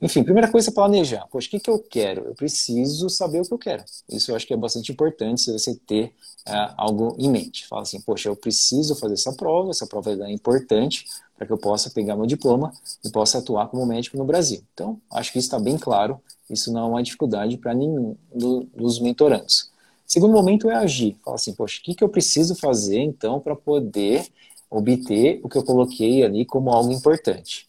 [0.00, 1.26] Enfim, primeira coisa é planejar.
[1.30, 2.24] Poxa, o que, que eu quero?
[2.26, 3.84] Eu preciso saber o que eu quero.
[4.08, 6.12] Isso eu acho que é bastante importante se você ter
[6.48, 7.66] uh, algo em mente.
[7.66, 11.58] Fala assim, poxa, eu preciso fazer essa prova, essa prova é importante para que eu
[11.58, 12.72] possa pegar meu diploma
[13.04, 14.62] e possa atuar como médico no Brasil.
[14.72, 16.20] Então, acho que isso está bem claro.
[16.48, 19.70] Isso não é uma dificuldade para nenhum do, dos mentorandos.
[20.06, 21.16] Segundo momento é agir.
[21.24, 24.26] Fala assim, poxa, o que, que eu preciso fazer então para poder
[24.70, 27.66] obter o que eu coloquei ali como algo importante?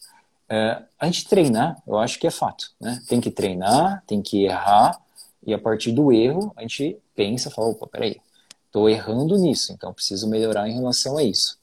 [0.50, 2.72] É, a gente treinar, eu acho que é fato.
[2.80, 3.02] Né?
[3.08, 5.00] Tem que treinar, tem que errar,
[5.46, 8.20] e a partir do erro a gente pensa, fala, opa, peraí,
[8.66, 11.58] estou errando nisso, então preciso melhorar em relação a isso.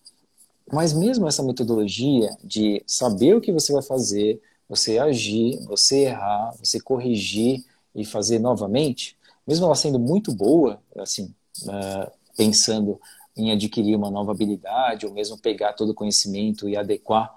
[0.72, 6.55] Mas mesmo essa metodologia de saber o que você vai fazer, você agir, você errar,
[6.59, 7.64] você corrigir
[7.95, 9.16] e fazer novamente,
[9.47, 12.99] mesmo ela sendo muito boa, assim, uh, pensando
[13.37, 17.35] em adquirir uma nova habilidade ou mesmo pegar todo o conhecimento e adequar,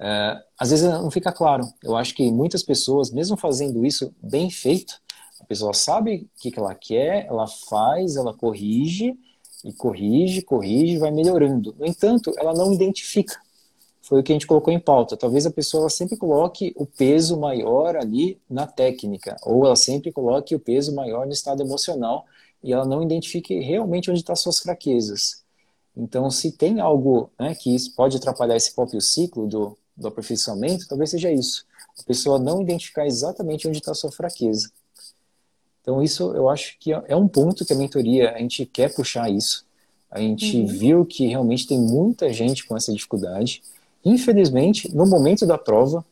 [0.00, 1.68] uh, às vezes não fica claro.
[1.82, 5.00] Eu acho que muitas pessoas, mesmo fazendo isso bem feito,
[5.40, 9.16] a pessoa sabe o que, que ela quer, ela faz, ela corrige
[9.64, 11.74] e corrige, corrige, vai melhorando.
[11.78, 13.38] No entanto, ela não identifica
[14.08, 15.18] foi o que a gente colocou em pauta.
[15.18, 20.54] Talvez a pessoa sempre coloque o peso maior ali na técnica, ou ela sempre coloque
[20.54, 22.24] o peso maior no estado emocional
[22.64, 25.44] e ela não identifique realmente onde estão as suas fraquezas.
[25.94, 31.10] Então, se tem algo né, que pode atrapalhar esse próprio ciclo do, do aperfeiçoamento, talvez
[31.10, 31.66] seja isso.
[31.98, 34.70] A pessoa não identificar exatamente onde está a sua fraqueza.
[35.82, 39.30] Então, isso eu acho que é um ponto que a mentoria, a gente quer puxar
[39.30, 39.66] isso.
[40.10, 40.66] A gente uhum.
[40.66, 43.62] viu que realmente tem muita gente com essa dificuldade
[44.04, 46.04] Infelizmente, no momento da prova,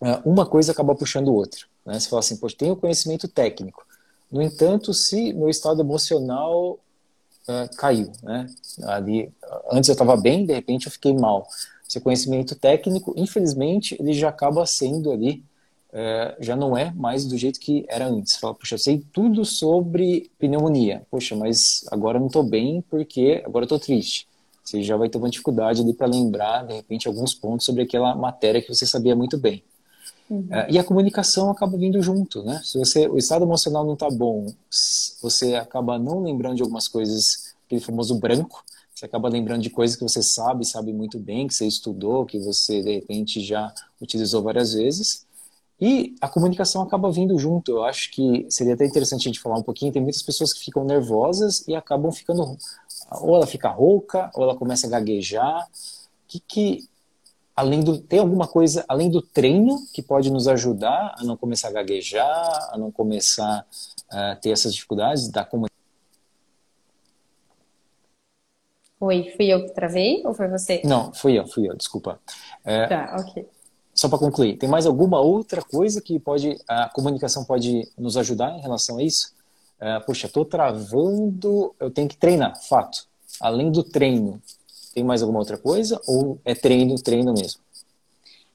[0.00, 1.60] é, uma coisa acaba puxando outra.
[1.84, 1.98] Né?
[1.98, 3.86] Você fala assim, poxa, tenho conhecimento técnico.
[4.30, 6.78] No entanto, se meu estado emocional
[7.48, 8.46] uh, caiu, né?
[8.84, 9.30] Ali,
[9.70, 11.46] antes eu estava bem, de repente eu fiquei mal.
[11.92, 15.44] Seu conhecimento técnico, infelizmente, ele já acaba sendo ali,
[15.92, 18.32] uh, já não é mais do jeito que era antes.
[18.32, 21.02] Você fala, poxa, eu sei tudo sobre pneumonia.
[21.10, 24.26] Poxa, mas agora não estou bem porque agora estou triste
[24.64, 28.14] você já vai ter uma dificuldade ali para lembrar, de repente, alguns pontos sobre aquela
[28.14, 29.62] matéria que você sabia muito bem.
[30.30, 30.46] Uhum.
[30.50, 32.60] Uh, e a comunicação acaba vindo junto, né?
[32.64, 34.46] Se você, o estado emocional não está bom,
[35.20, 38.64] você acaba não lembrando de algumas coisas, aquele famoso branco,
[39.02, 42.38] você acaba lembrando de coisas que você sabe, sabe muito bem, que você estudou, que
[42.38, 45.26] você, de repente, já utilizou várias vezes.
[45.80, 47.72] E a comunicação acaba vindo junto.
[47.72, 49.92] Eu acho que seria até interessante a gente falar um pouquinho.
[49.92, 52.56] Tem muitas pessoas que ficam nervosas e acabam ficando
[53.20, 55.68] ou ela fica rouca, ou ela começa a gaguejar.
[56.28, 56.88] Que, que
[57.56, 61.68] além do tem alguma coisa além do treino que pode nos ajudar a não começar
[61.68, 63.66] a gaguejar, a não começar
[64.08, 65.81] a ter essas dificuldades da comunicação?
[69.04, 70.80] Oi, fui eu que travei ou foi você?
[70.84, 72.20] Não, fui eu, fui eu, desculpa.
[72.64, 73.44] É, tá, ok.
[73.92, 78.56] Só para concluir, tem mais alguma outra coisa que pode a comunicação pode nos ajudar
[78.56, 79.34] em relação a isso?
[79.82, 83.08] é, puxa, estou travando, eu tenho que treinar, fato.
[83.40, 84.40] Além do treino,
[84.94, 87.60] tem mais alguma outra coisa ou é treino, treino mesmo?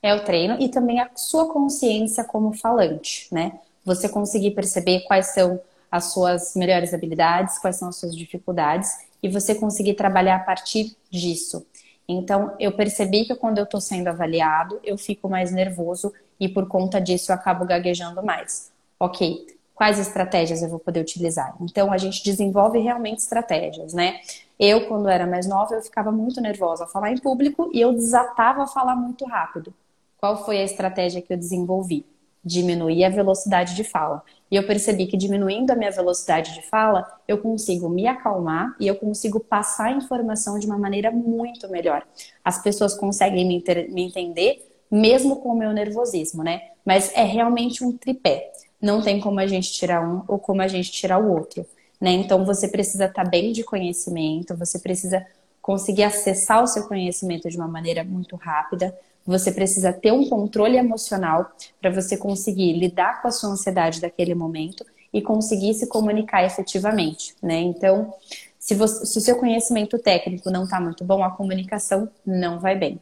[0.02, 3.60] É o treino e também a sua consciência como falante, né?
[3.84, 5.60] Você conseguir perceber quais são
[5.92, 10.96] as suas melhores habilidades, quais são as suas dificuldades e você conseguir trabalhar a partir
[11.10, 11.66] disso.
[12.08, 16.68] Então, eu percebi que quando eu estou sendo avaliado, eu fico mais nervoso e por
[16.68, 18.72] conta disso eu acabo gaguejando mais.
[19.00, 19.46] Ok,
[19.78, 21.56] quais estratégias eu vou poder utilizar.
[21.62, 24.20] Então a gente desenvolve realmente estratégias, né?
[24.60, 27.94] Eu, quando era mais nova, eu ficava muito nervosa a falar em público e eu
[27.94, 29.72] desatava a falar muito rápido.
[30.18, 32.04] Qual foi a estratégia que eu desenvolvi?
[32.44, 34.24] Diminuir a velocidade de fala.
[34.50, 38.88] E eu percebi que diminuindo a minha velocidade de fala, eu consigo me acalmar e
[38.88, 42.06] eu consigo passar a informação de uma maneira muito melhor.
[42.44, 46.62] As pessoas conseguem me, me entender mesmo com o meu nervosismo, né?
[46.86, 50.68] Mas é realmente um tripé não tem como a gente tirar um ou como a
[50.68, 51.66] gente tirar o outro.
[52.00, 52.12] Né?
[52.12, 55.26] Então você precisa estar tá bem de conhecimento, você precisa
[55.62, 60.78] conseguir acessar o seu conhecimento de uma maneira muito rápida, você precisa ter um controle
[60.78, 61.52] emocional
[61.82, 67.36] para você conseguir lidar com a sua ansiedade daquele momento e conseguir se comunicar efetivamente,
[67.44, 67.60] né?
[67.60, 68.14] Então,
[68.58, 72.76] se, você, se o seu conhecimento técnico não está muito bom, a comunicação não vai
[72.78, 73.02] bem.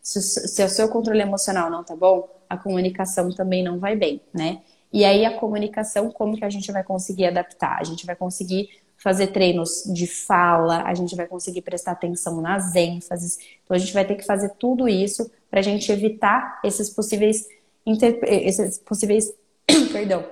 [0.00, 4.20] Se, se o seu controle emocional não está bom, a comunicação também não vai bem,
[4.32, 4.60] né?
[4.92, 7.78] E aí a comunicação, como que a gente vai conseguir adaptar?
[7.78, 8.70] A gente vai conseguir
[9.08, 13.38] fazer treinos de fala, a gente vai conseguir prestar atenção nas ênfases.
[13.64, 17.46] Então a gente vai ter que fazer tudo isso para a gente evitar esses possíveis
[18.26, 19.32] esses possíveis
[19.90, 20.26] perdão,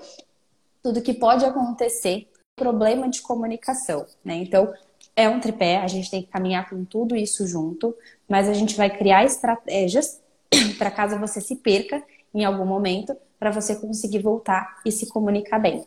[0.82, 4.34] tudo que pode acontecer, problema de comunicação, né?
[4.34, 4.74] Então,
[5.16, 7.96] é um tripé, a gente tem que caminhar com tudo isso junto,
[8.28, 10.20] mas a gente vai criar estratégias
[10.76, 12.02] para caso você se perca
[12.34, 15.86] em algum momento, para você conseguir voltar e se comunicar bem.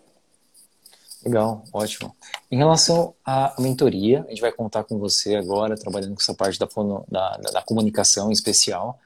[1.23, 2.15] Legal, ótimo.
[2.49, 6.57] Em relação à mentoria, a gente vai contar com você agora, trabalhando com essa parte
[6.57, 8.97] da, fono, da, da, da comunicação em especial.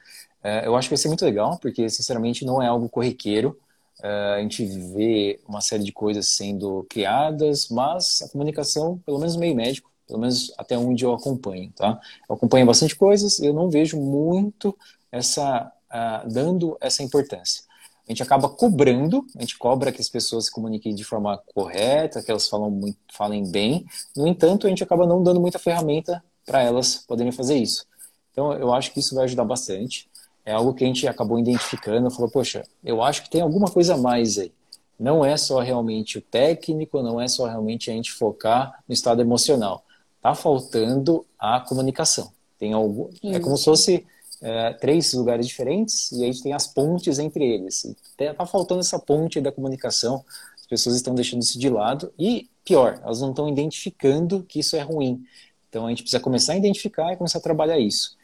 [0.43, 3.57] É, eu acho que vai ser muito legal, porque, sinceramente, não é algo corriqueiro.
[4.03, 9.33] É, a gente vê uma série de coisas sendo criadas, mas a comunicação, pelo menos
[9.33, 11.99] no meio médico, pelo menos até onde eu acompanho, tá?
[12.29, 14.77] Eu acompanho bastante coisas e eu não vejo muito
[15.11, 17.63] essa, uh, dando essa importância
[18.07, 22.21] a gente acaba cobrando, a gente cobra que as pessoas se comuniquem de forma correta,
[22.21, 23.85] que elas falam muito, falem bem.
[24.15, 27.85] No entanto, a gente acaba não dando muita ferramenta para elas poderem fazer isso.
[28.31, 30.09] Então, eu acho que isso vai ajudar bastante.
[30.45, 33.93] É algo que a gente acabou identificando, falou, poxa, eu acho que tem alguma coisa
[33.93, 34.51] a mais aí.
[34.99, 39.21] Não é só realmente o técnico, não é só realmente a gente focar no estado
[39.21, 39.83] emocional.
[40.21, 42.31] Tá faltando a comunicação.
[42.59, 44.05] Tem algo, é como se fosse
[44.43, 47.85] é, três lugares diferentes e aí tem as pontes entre eles.
[48.19, 50.23] Está faltando essa ponte da comunicação,
[50.59, 54.75] as pessoas estão deixando isso de lado e, pior, elas não estão identificando que isso
[54.75, 55.23] é ruim.
[55.69, 58.17] Então a gente precisa começar a identificar e começar a trabalhar isso.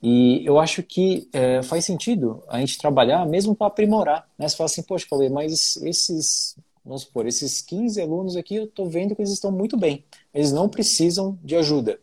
[0.00, 4.28] E eu acho que é, faz sentido a gente trabalhar mesmo para aprimorar.
[4.38, 4.48] Né?
[4.48, 8.88] Você fala assim, poxa, Cauê, mas esses, vamos supor, esses 15 alunos aqui, eu estou
[8.88, 10.04] vendo que eles estão muito bem.
[10.32, 11.98] Eles não precisam de ajuda.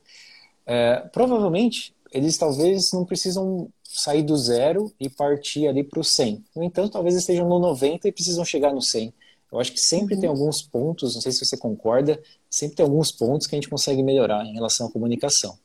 [0.65, 6.43] É, provavelmente eles talvez não precisam sair do zero e partir ali para o 100.
[6.55, 9.13] No entanto, talvez estejam no 90 e precisam chegar no 100.
[9.51, 10.21] Eu acho que sempre uhum.
[10.21, 13.69] tem alguns pontos, não sei se você concorda, sempre tem alguns pontos que a gente
[13.69, 15.57] consegue melhorar em relação à comunicação.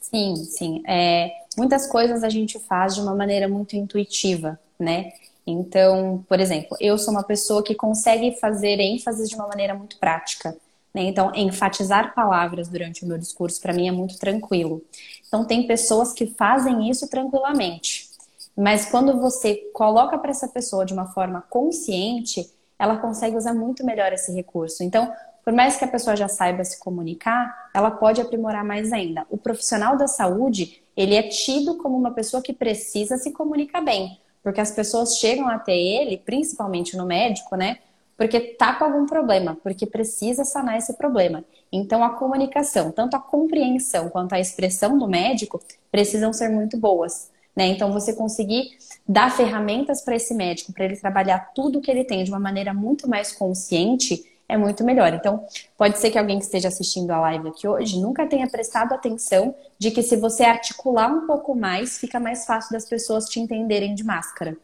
[0.00, 0.82] Sim, sim.
[0.86, 5.12] É, muitas coisas a gente faz de uma maneira muito intuitiva, né?
[5.46, 9.98] Então, por exemplo, eu sou uma pessoa que consegue fazer ênfase de uma maneira muito
[9.98, 10.56] prática.
[10.94, 11.02] Né?
[11.02, 14.82] Então, enfatizar palavras durante o meu discurso, para mim, é muito tranquilo.
[15.26, 18.08] Então, tem pessoas que fazem isso tranquilamente.
[18.56, 23.84] Mas quando você coloca para essa pessoa de uma forma consciente, ela consegue usar muito
[23.84, 24.84] melhor esse recurso.
[24.84, 25.12] Então,
[25.44, 29.26] por mais que a pessoa já saiba se comunicar, ela pode aprimorar mais ainda.
[29.28, 34.18] O profissional da saúde, ele é tido como uma pessoa que precisa se comunicar bem,
[34.42, 37.78] porque as pessoas chegam até ele, principalmente no médico, né?
[38.16, 41.44] Porque tá com algum problema, porque precisa sanar esse problema.
[41.72, 45.60] Então a comunicação, tanto a compreensão quanto a expressão do médico
[45.90, 47.30] precisam ser muito boas.
[47.56, 47.66] Né?
[47.66, 48.70] Então você conseguir
[49.08, 52.74] dar ferramentas para esse médico, para ele trabalhar tudo que ele tem de uma maneira
[52.74, 55.12] muito mais consciente, é muito melhor.
[55.14, 55.44] Então,
[55.76, 59.54] pode ser que alguém que esteja assistindo a live aqui hoje nunca tenha prestado atenção
[59.78, 63.94] de que se você articular um pouco mais, fica mais fácil das pessoas te entenderem
[63.94, 64.56] de máscara.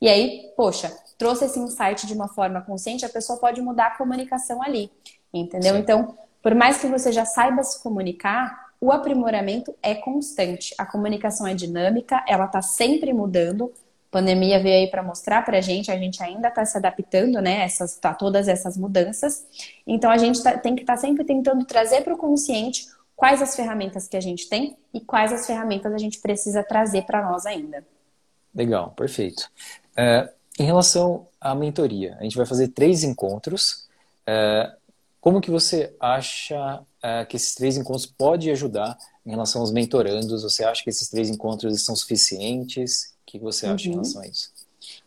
[0.00, 3.96] E aí, poxa, trouxe esse insight de uma forma consciente, a pessoa pode mudar a
[3.98, 4.90] comunicação ali,
[5.34, 5.74] entendeu?
[5.74, 5.80] Sim.
[5.80, 10.72] Então, por mais que você já saiba se comunicar, o aprimoramento é constante.
[10.78, 13.72] A comunicação é dinâmica, ela está sempre mudando.
[14.08, 17.42] A pandemia veio aí para mostrar para a gente, a gente ainda está se adaptando,
[17.42, 19.44] né, essas, a todas essas mudanças.
[19.86, 23.42] Então, a gente tá, tem que estar tá sempre tentando trazer para o consciente quais
[23.42, 27.20] as ferramentas que a gente tem e quais as ferramentas a gente precisa trazer para
[27.28, 27.84] nós ainda.
[28.54, 29.50] Legal, perfeito.
[29.96, 33.86] É, em relação à mentoria, a gente vai fazer três encontros.
[34.26, 34.72] É,
[35.20, 40.42] como que você acha é, que esses três encontros podem ajudar em relação aos mentorandos?
[40.42, 43.14] Você acha que esses três encontros são suficientes?
[43.22, 43.90] O que você acha uhum.
[43.90, 44.52] em relação a isso?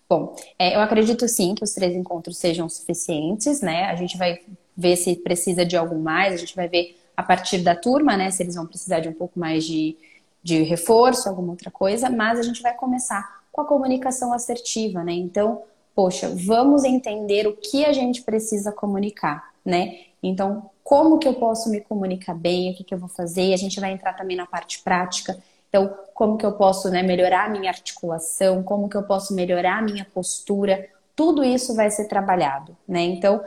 [0.08, 3.86] Bom, é, eu acredito sim que os três encontros sejam suficientes, né?
[3.86, 4.40] A gente vai
[4.76, 8.32] ver se precisa de algo mais, a gente vai ver a partir da turma, né?
[8.32, 9.98] Se eles vão precisar de um pouco mais de,
[10.44, 15.14] de reforço, alguma outra coisa, mas a gente vai começar com a comunicação assertiva, né?
[15.14, 20.00] Então, poxa, vamos entender o que a gente precisa comunicar, né?
[20.24, 23.58] Então, como que eu posso me comunicar bem, o que, que eu vou fazer, a
[23.58, 25.38] gente vai entrar também na parte prática.
[25.70, 29.80] Então, como que eu posso né, melhorar a minha articulação, como que eu posso melhorar
[29.80, 33.02] a minha postura, tudo isso vai ser trabalhado, né?
[33.02, 33.42] Então,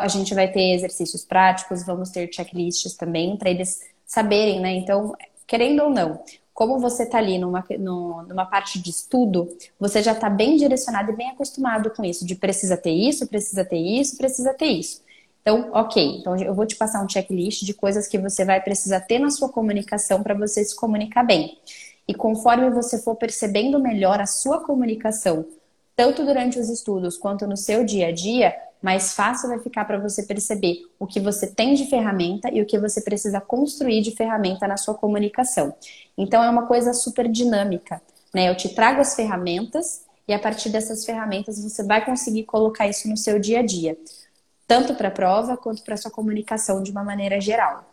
[0.00, 4.72] a gente vai ter exercícios práticos, vamos ter checklists também para eles saberem, né?
[4.72, 5.14] Então,
[5.46, 6.22] querendo ou não,
[6.58, 9.48] como você está ali numa, numa parte de estudo,
[9.78, 13.64] você já está bem direcionado e bem acostumado com isso, de precisa ter isso, precisa
[13.64, 15.00] ter isso, precisa ter isso.
[15.40, 19.02] Então, ok, então eu vou te passar um checklist de coisas que você vai precisar
[19.02, 21.60] ter na sua comunicação para você se comunicar bem.
[22.08, 25.46] E conforme você for percebendo melhor a sua comunicação,
[25.94, 28.52] tanto durante os estudos quanto no seu dia a dia,
[28.82, 32.66] mais fácil vai ficar para você perceber o que você tem de ferramenta e o
[32.66, 35.74] que você precisa construir de ferramenta na sua comunicação.
[36.16, 38.00] Então é uma coisa super dinâmica,
[38.34, 38.48] né?
[38.48, 43.08] Eu te trago as ferramentas E a partir dessas ferramentas você vai conseguir colocar isso
[43.08, 43.96] no seu dia a dia,
[44.66, 47.84] tanto para a prova quanto para sua comunicação de uma maneira geral.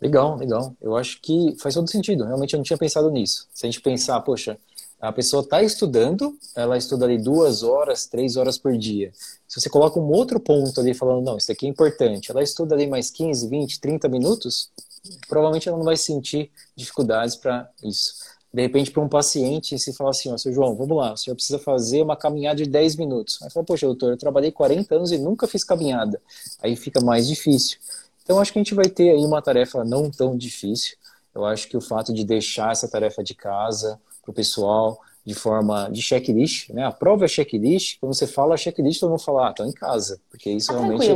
[0.00, 0.76] Legal, legal.
[0.80, 2.24] Eu acho que faz todo sentido.
[2.24, 3.48] Realmente eu não tinha pensado nisso.
[3.52, 4.58] Se a gente pensar, poxa,
[5.00, 9.12] a pessoa está estudando, ela estuda ali duas horas, três horas por dia.
[9.46, 12.74] Se você coloca um outro ponto ali falando, não, isso aqui é importante, ela estuda
[12.74, 14.70] ali mais 15, 20, 30 minutos,
[15.28, 18.14] provavelmente ela não vai sentir dificuldades para isso.
[18.52, 21.36] De repente, para um paciente, se fala assim, ó, seu João, vamos lá, o senhor
[21.36, 23.38] precisa fazer uma caminhada de 10 minutos.
[23.42, 26.20] Aí fala, poxa, doutor, eu trabalhei 40 anos e nunca fiz caminhada.
[26.62, 27.78] Aí fica mais difícil.
[28.24, 30.96] Então, acho que a gente vai ter aí uma tarefa não tão difícil.
[31.34, 35.34] Eu acho que o fato de deixar essa tarefa de casa, para o pessoal de
[35.34, 36.84] forma de checklist, né?
[36.84, 40.20] A prova é checklist, quando você fala checklist, todo mundo fala, ah, tô em casa,
[40.30, 41.10] porque isso tá realmente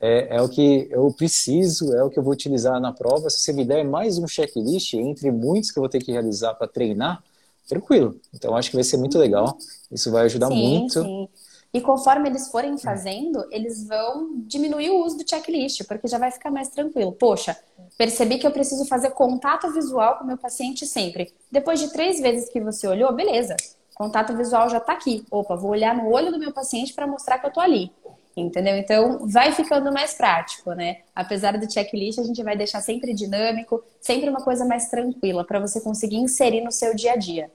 [0.00, 3.30] é, é, o que eu preciso, é o que eu vou utilizar na prova.
[3.30, 6.54] Se você me der mais um checklist, entre muitos que eu vou ter que realizar
[6.54, 7.22] para treinar,
[7.68, 8.16] tranquilo.
[8.34, 9.56] Então, acho que vai ser muito legal.
[9.90, 11.02] Isso vai ajudar sim, muito.
[11.02, 11.28] Sim.
[11.74, 16.30] E conforme eles forem fazendo, eles vão diminuir o uso do checklist, porque já vai
[16.30, 17.10] ficar mais tranquilo.
[17.10, 17.58] Poxa,
[17.98, 21.34] percebi que eu preciso fazer contato visual com o meu paciente sempre.
[21.50, 23.56] Depois de três vezes que você olhou, beleza.
[23.92, 25.26] Contato visual já está aqui.
[25.28, 27.90] Opa, vou olhar no olho do meu paciente para mostrar que eu estou ali.
[28.36, 28.76] Entendeu?
[28.76, 30.98] Então, vai ficando mais prático, né?
[31.12, 35.58] Apesar do checklist, a gente vai deixar sempre dinâmico, sempre uma coisa mais tranquila para
[35.58, 37.50] você conseguir inserir no seu dia a dia.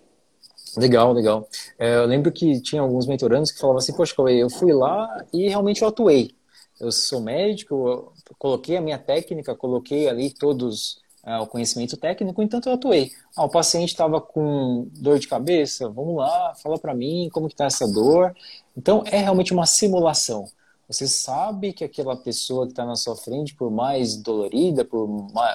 [0.77, 1.47] Legal, legal.
[1.77, 5.47] É, eu lembro que tinha alguns mentorandos que falavam assim, poxa, eu fui lá e
[5.47, 6.31] realmente eu atuei.
[6.79, 12.41] Eu sou médico, eu coloquei a minha técnica, coloquei ali todos uh, o conhecimento técnico,
[12.41, 13.11] entanto eu atuei.
[13.35, 17.53] Ah, o paciente estava com dor de cabeça, vamos lá, fala para mim como que
[17.53, 18.33] está essa dor.
[18.77, 20.47] Então é realmente uma simulação.
[20.87, 25.07] Você sabe que aquela pessoa que está na sua frente, por mais dolorida, por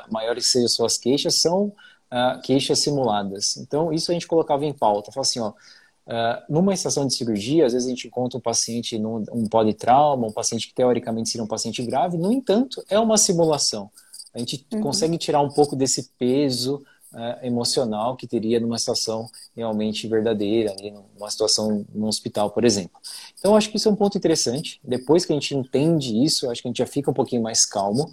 [0.08, 1.72] maiores que sejam suas queixas, são
[2.14, 3.56] uh, queixas simuladas.
[3.56, 5.10] Então, isso a gente colocava em pauta.
[5.10, 8.96] Falava assim, ó, uh, numa estação de cirurgia, às vezes a gente encontra um paciente
[8.98, 13.18] num um politrauma, um paciente que teoricamente seria um paciente grave, no entanto, é uma
[13.18, 13.90] simulação.
[14.32, 14.80] A gente uhum.
[14.80, 20.90] consegue tirar um pouco desse peso uh, emocional que teria numa situação realmente verdadeira, ali,
[20.90, 23.00] numa situação num hospital, por exemplo.
[23.38, 24.80] Então, acho que isso é um ponto interessante.
[24.82, 27.64] Depois que a gente entende isso, acho que a gente já fica um pouquinho mais
[27.64, 28.12] calmo.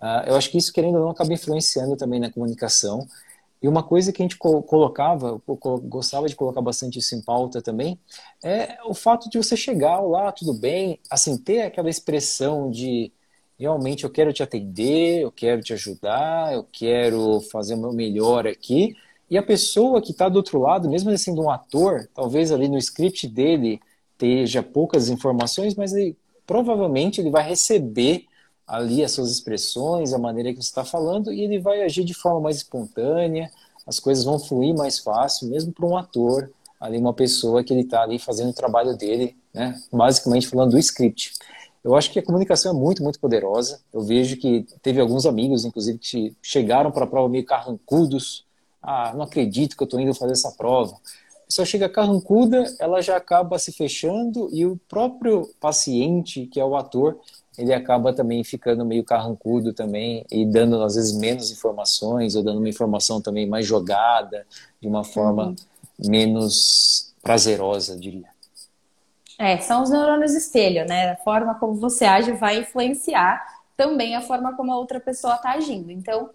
[0.00, 3.06] Uh, eu acho que isso, querendo ou não, acaba influenciando também na comunicação.
[3.62, 5.40] E uma coisa que a gente colocava,
[5.82, 7.98] gostava de colocar bastante isso em pauta também,
[8.42, 13.12] é o fato de você chegar lá, tudo bem, assim, ter aquela expressão de
[13.58, 18.46] realmente eu quero te atender, eu quero te ajudar, eu quero fazer o meu melhor
[18.46, 18.96] aqui.
[19.28, 22.78] E a pessoa que está do outro lado, mesmo sendo um ator, talvez ali no
[22.78, 23.78] script dele
[24.12, 28.24] esteja poucas informações, mas ele, provavelmente ele vai receber
[28.70, 32.14] ali as suas expressões, a maneira que você está falando, e ele vai agir de
[32.14, 33.50] forma mais espontânea,
[33.84, 36.48] as coisas vão fluir mais fácil, mesmo para um ator,
[36.78, 39.76] ali uma pessoa que ele está ali fazendo o trabalho dele, né?
[39.92, 41.32] basicamente falando do script.
[41.82, 43.80] Eu acho que a comunicação é muito, muito poderosa.
[43.92, 48.44] Eu vejo que teve alguns amigos, inclusive, que chegaram para a prova meio carrancudos.
[48.80, 50.94] Ah, não acredito que eu estou indo fazer essa prova.
[50.94, 56.64] A pessoa chega carrancuda, ela já acaba se fechando e o próprio paciente, que é
[56.64, 57.18] o ator,
[57.60, 62.58] ele acaba também ficando meio carrancudo também e dando às vezes menos informações ou dando
[62.58, 64.46] uma informação também mais jogada,
[64.80, 65.56] de uma forma uhum.
[65.98, 68.28] menos prazerosa, diria.
[69.38, 71.10] É, são os neurônios espelho, né?
[71.10, 73.44] A forma como você age vai influenciar
[73.76, 75.90] também a forma como a outra pessoa está agindo.
[75.90, 76.30] Então,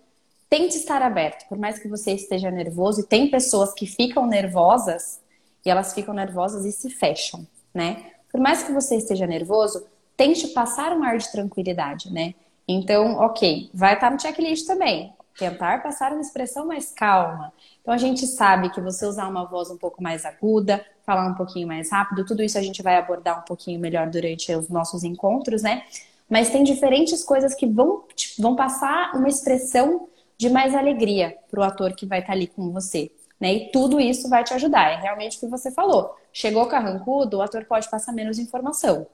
[0.47, 5.19] tente estar aberto, por mais que você esteja nervoso, e tem pessoas que ficam nervosas
[5.65, 8.11] e elas ficam nervosas e se fecham, né?
[8.31, 9.85] Por mais que você esteja nervoso,
[10.17, 12.33] tente passar um ar de tranquilidade, né?
[12.67, 15.13] Então, ok, vai estar no checklist também.
[15.37, 17.51] Tentar passar uma expressão mais calma.
[17.81, 21.35] Então, a gente sabe que você usar uma voz um pouco mais aguda, falar um
[21.35, 25.03] pouquinho mais rápido, tudo isso a gente vai abordar um pouquinho melhor durante os nossos
[25.03, 25.83] encontros, né?
[26.29, 28.03] Mas tem diferentes coisas que vão,
[28.39, 30.07] vão passar uma expressão
[30.37, 33.11] de mais alegria para o ator que vai estar ali com você.
[33.39, 33.53] Né?
[33.53, 34.91] E tudo isso vai te ajudar.
[34.91, 36.15] É realmente o que você falou.
[36.33, 39.05] Chegou carrancudo, o ator pode passar menos informação.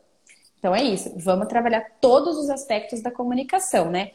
[0.62, 1.12] Então é isso.
[1.18, 4.12] Vamos trabalhar todos os aspectos da comunicação, né?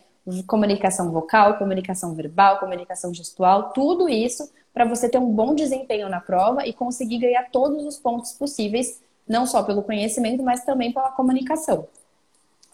[0.46, 6.20] Comunicação vocal, comunicação verbal, comunicação gestual, tudo isso para você ter um bom desempenho na
[6.20, 11.10] prova e conseguir ganhar todos os pontos possíveis, não só pelo conhecimento, mas também pela
[11.10, 11.88] comunicação.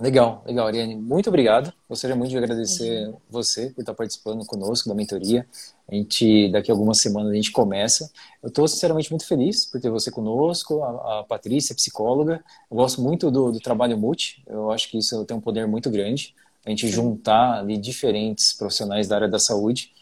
[0.02, 0.96] Legal, legal, Ariane.
[0.96, 1.72] Muito obrigado.
[1.88, 3.16] Gostaria muito de agradecer uhum.
[3.30, 5.46] você por estar participando conosco da mentoria.
[5.88, 8.10] A gente, daqui a algumas semanas, a gente começa.
[8.42, 12.42] Eu estou, sinceramente, muito feliz por ter você conosco, a, a Patrícia, psicóloga.
[12.68, 14.42] Eu gosto muito do, do, trabalho multi.
[14.48, 16.34] Eu acho que isso tem um poder muito grande.
[16.66, 19.92] A gente juntar ali diferentes profissionais da área da saúde.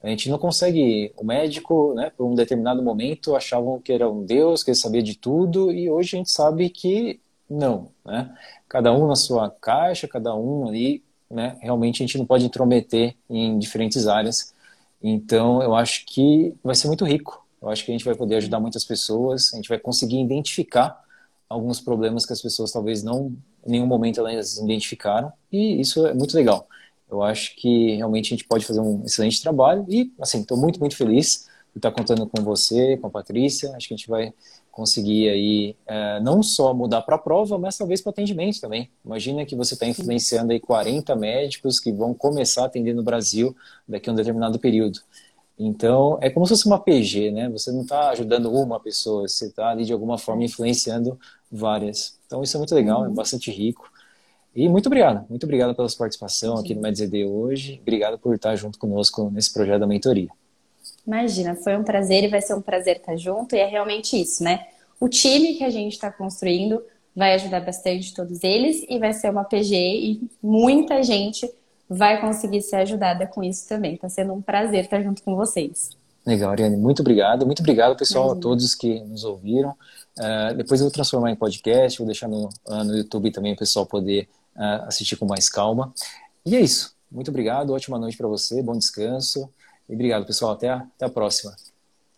[0.00, 1.12] A gente não consegue.
[1.16, 5.02] O médico, né, por um determinado momento, achavam que era um Deus, que ele sabia
[5.02, 7.18] de tudo, e hoje a gente sabe que
[7.48, 7.90] não.
[8.04, 8.34] Né?
[8.68, 13.14] Cada um na sua caixa, cada um ali, né, realmente a gente não pode intrometer
[13.28, 14.54] em diferentes áreas.
[15.02, 17.46] Então, eu acho que vai ser muito rico.
[17.60, 21.02] Eu acho que a gente vai poder ajudar muitas pessoas, a gente vai conseguir identificar
[21.48, 23.34] alguns problemas que as pessoas talvez não,
[23.66, 26.68] em nenhum momento elas identificaram, e isso é muito legal.
[27.10, 30.78] Eu acho que realmente a gente pode fazer um excelente trabalho e, assim, estou muito,
[30.78, 33.74] muito feliz por estar contando com você, com a Patrícia.
[33.74, 34.32] Acho que a gente vai
[34.70, 38.90] conseguir aí é, não só mudar para a prova, mas talvez para atendimento também.
[39.04, 43.56] Imagina que você está influenciando aí 40 médicos que vão começar a atender no Brasil
[43.86, 45.00] daqui a um determinado período.
[45.58, 47.48] Então, é como se fosse uma PG, né?
[47.48, 51.18] Você não está ajudando uma pessoa, você está ali de alguma forma influenciando
[51.50, 52.16] várias.
[52.26, 53.14] Então, isso é muito legal, é uhum.
[53.14, 53.90] bastante rico.
[54.54, 56.62] E muito obrigado, muito obrigado pela sua participação Sim.
[56.62, 57.78] aqui no MedZD hoje.
[57.82, 60.28] Obrigado por estar junto conosco nesse projeto da mentoria.
[61.08, 63.56] Imagina, foi um prazer e vai ser um prazer estar junto.
[63.56, 64.66] E é realmente isso, né?
[65.00, 66.82] O time que a gente está construindo
[67.16, 71.50] vai ajudar bastante todos eles e vai ser uma PG e muita gente
[71.88, 73.94] vai conseguir ser ajudada com isso também.
[73.94, 75.96] Está sendo um prazer estar junto com vocês.
[76.26, 77.46] Legal, Ariane, muito obrigado.
[77.46, 78.40] Muito obrigado, pessoal, Imagina.
[78.40, 79.70] a todos que nos ouviram.
[80.18, 83.56] Uh, depois eu vou transformar em podcast, vou deixar no, uh, no YouTube também o
[83.56, 85.90] pessoal poder uh, assistir com mais calma.
[86.44, 86.94] E é isso.
[87.10, 89.48] Muito obrigado, ótima noite para você, bom descanso.
[89.88, 90.52] E obrigado, pessoal.
[90.52, 91.54] Até a, até a próxima.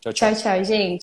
[0.01, 0.33] Tchau, tchau.
[0.33, 0.99] Tchau, tchau, gente.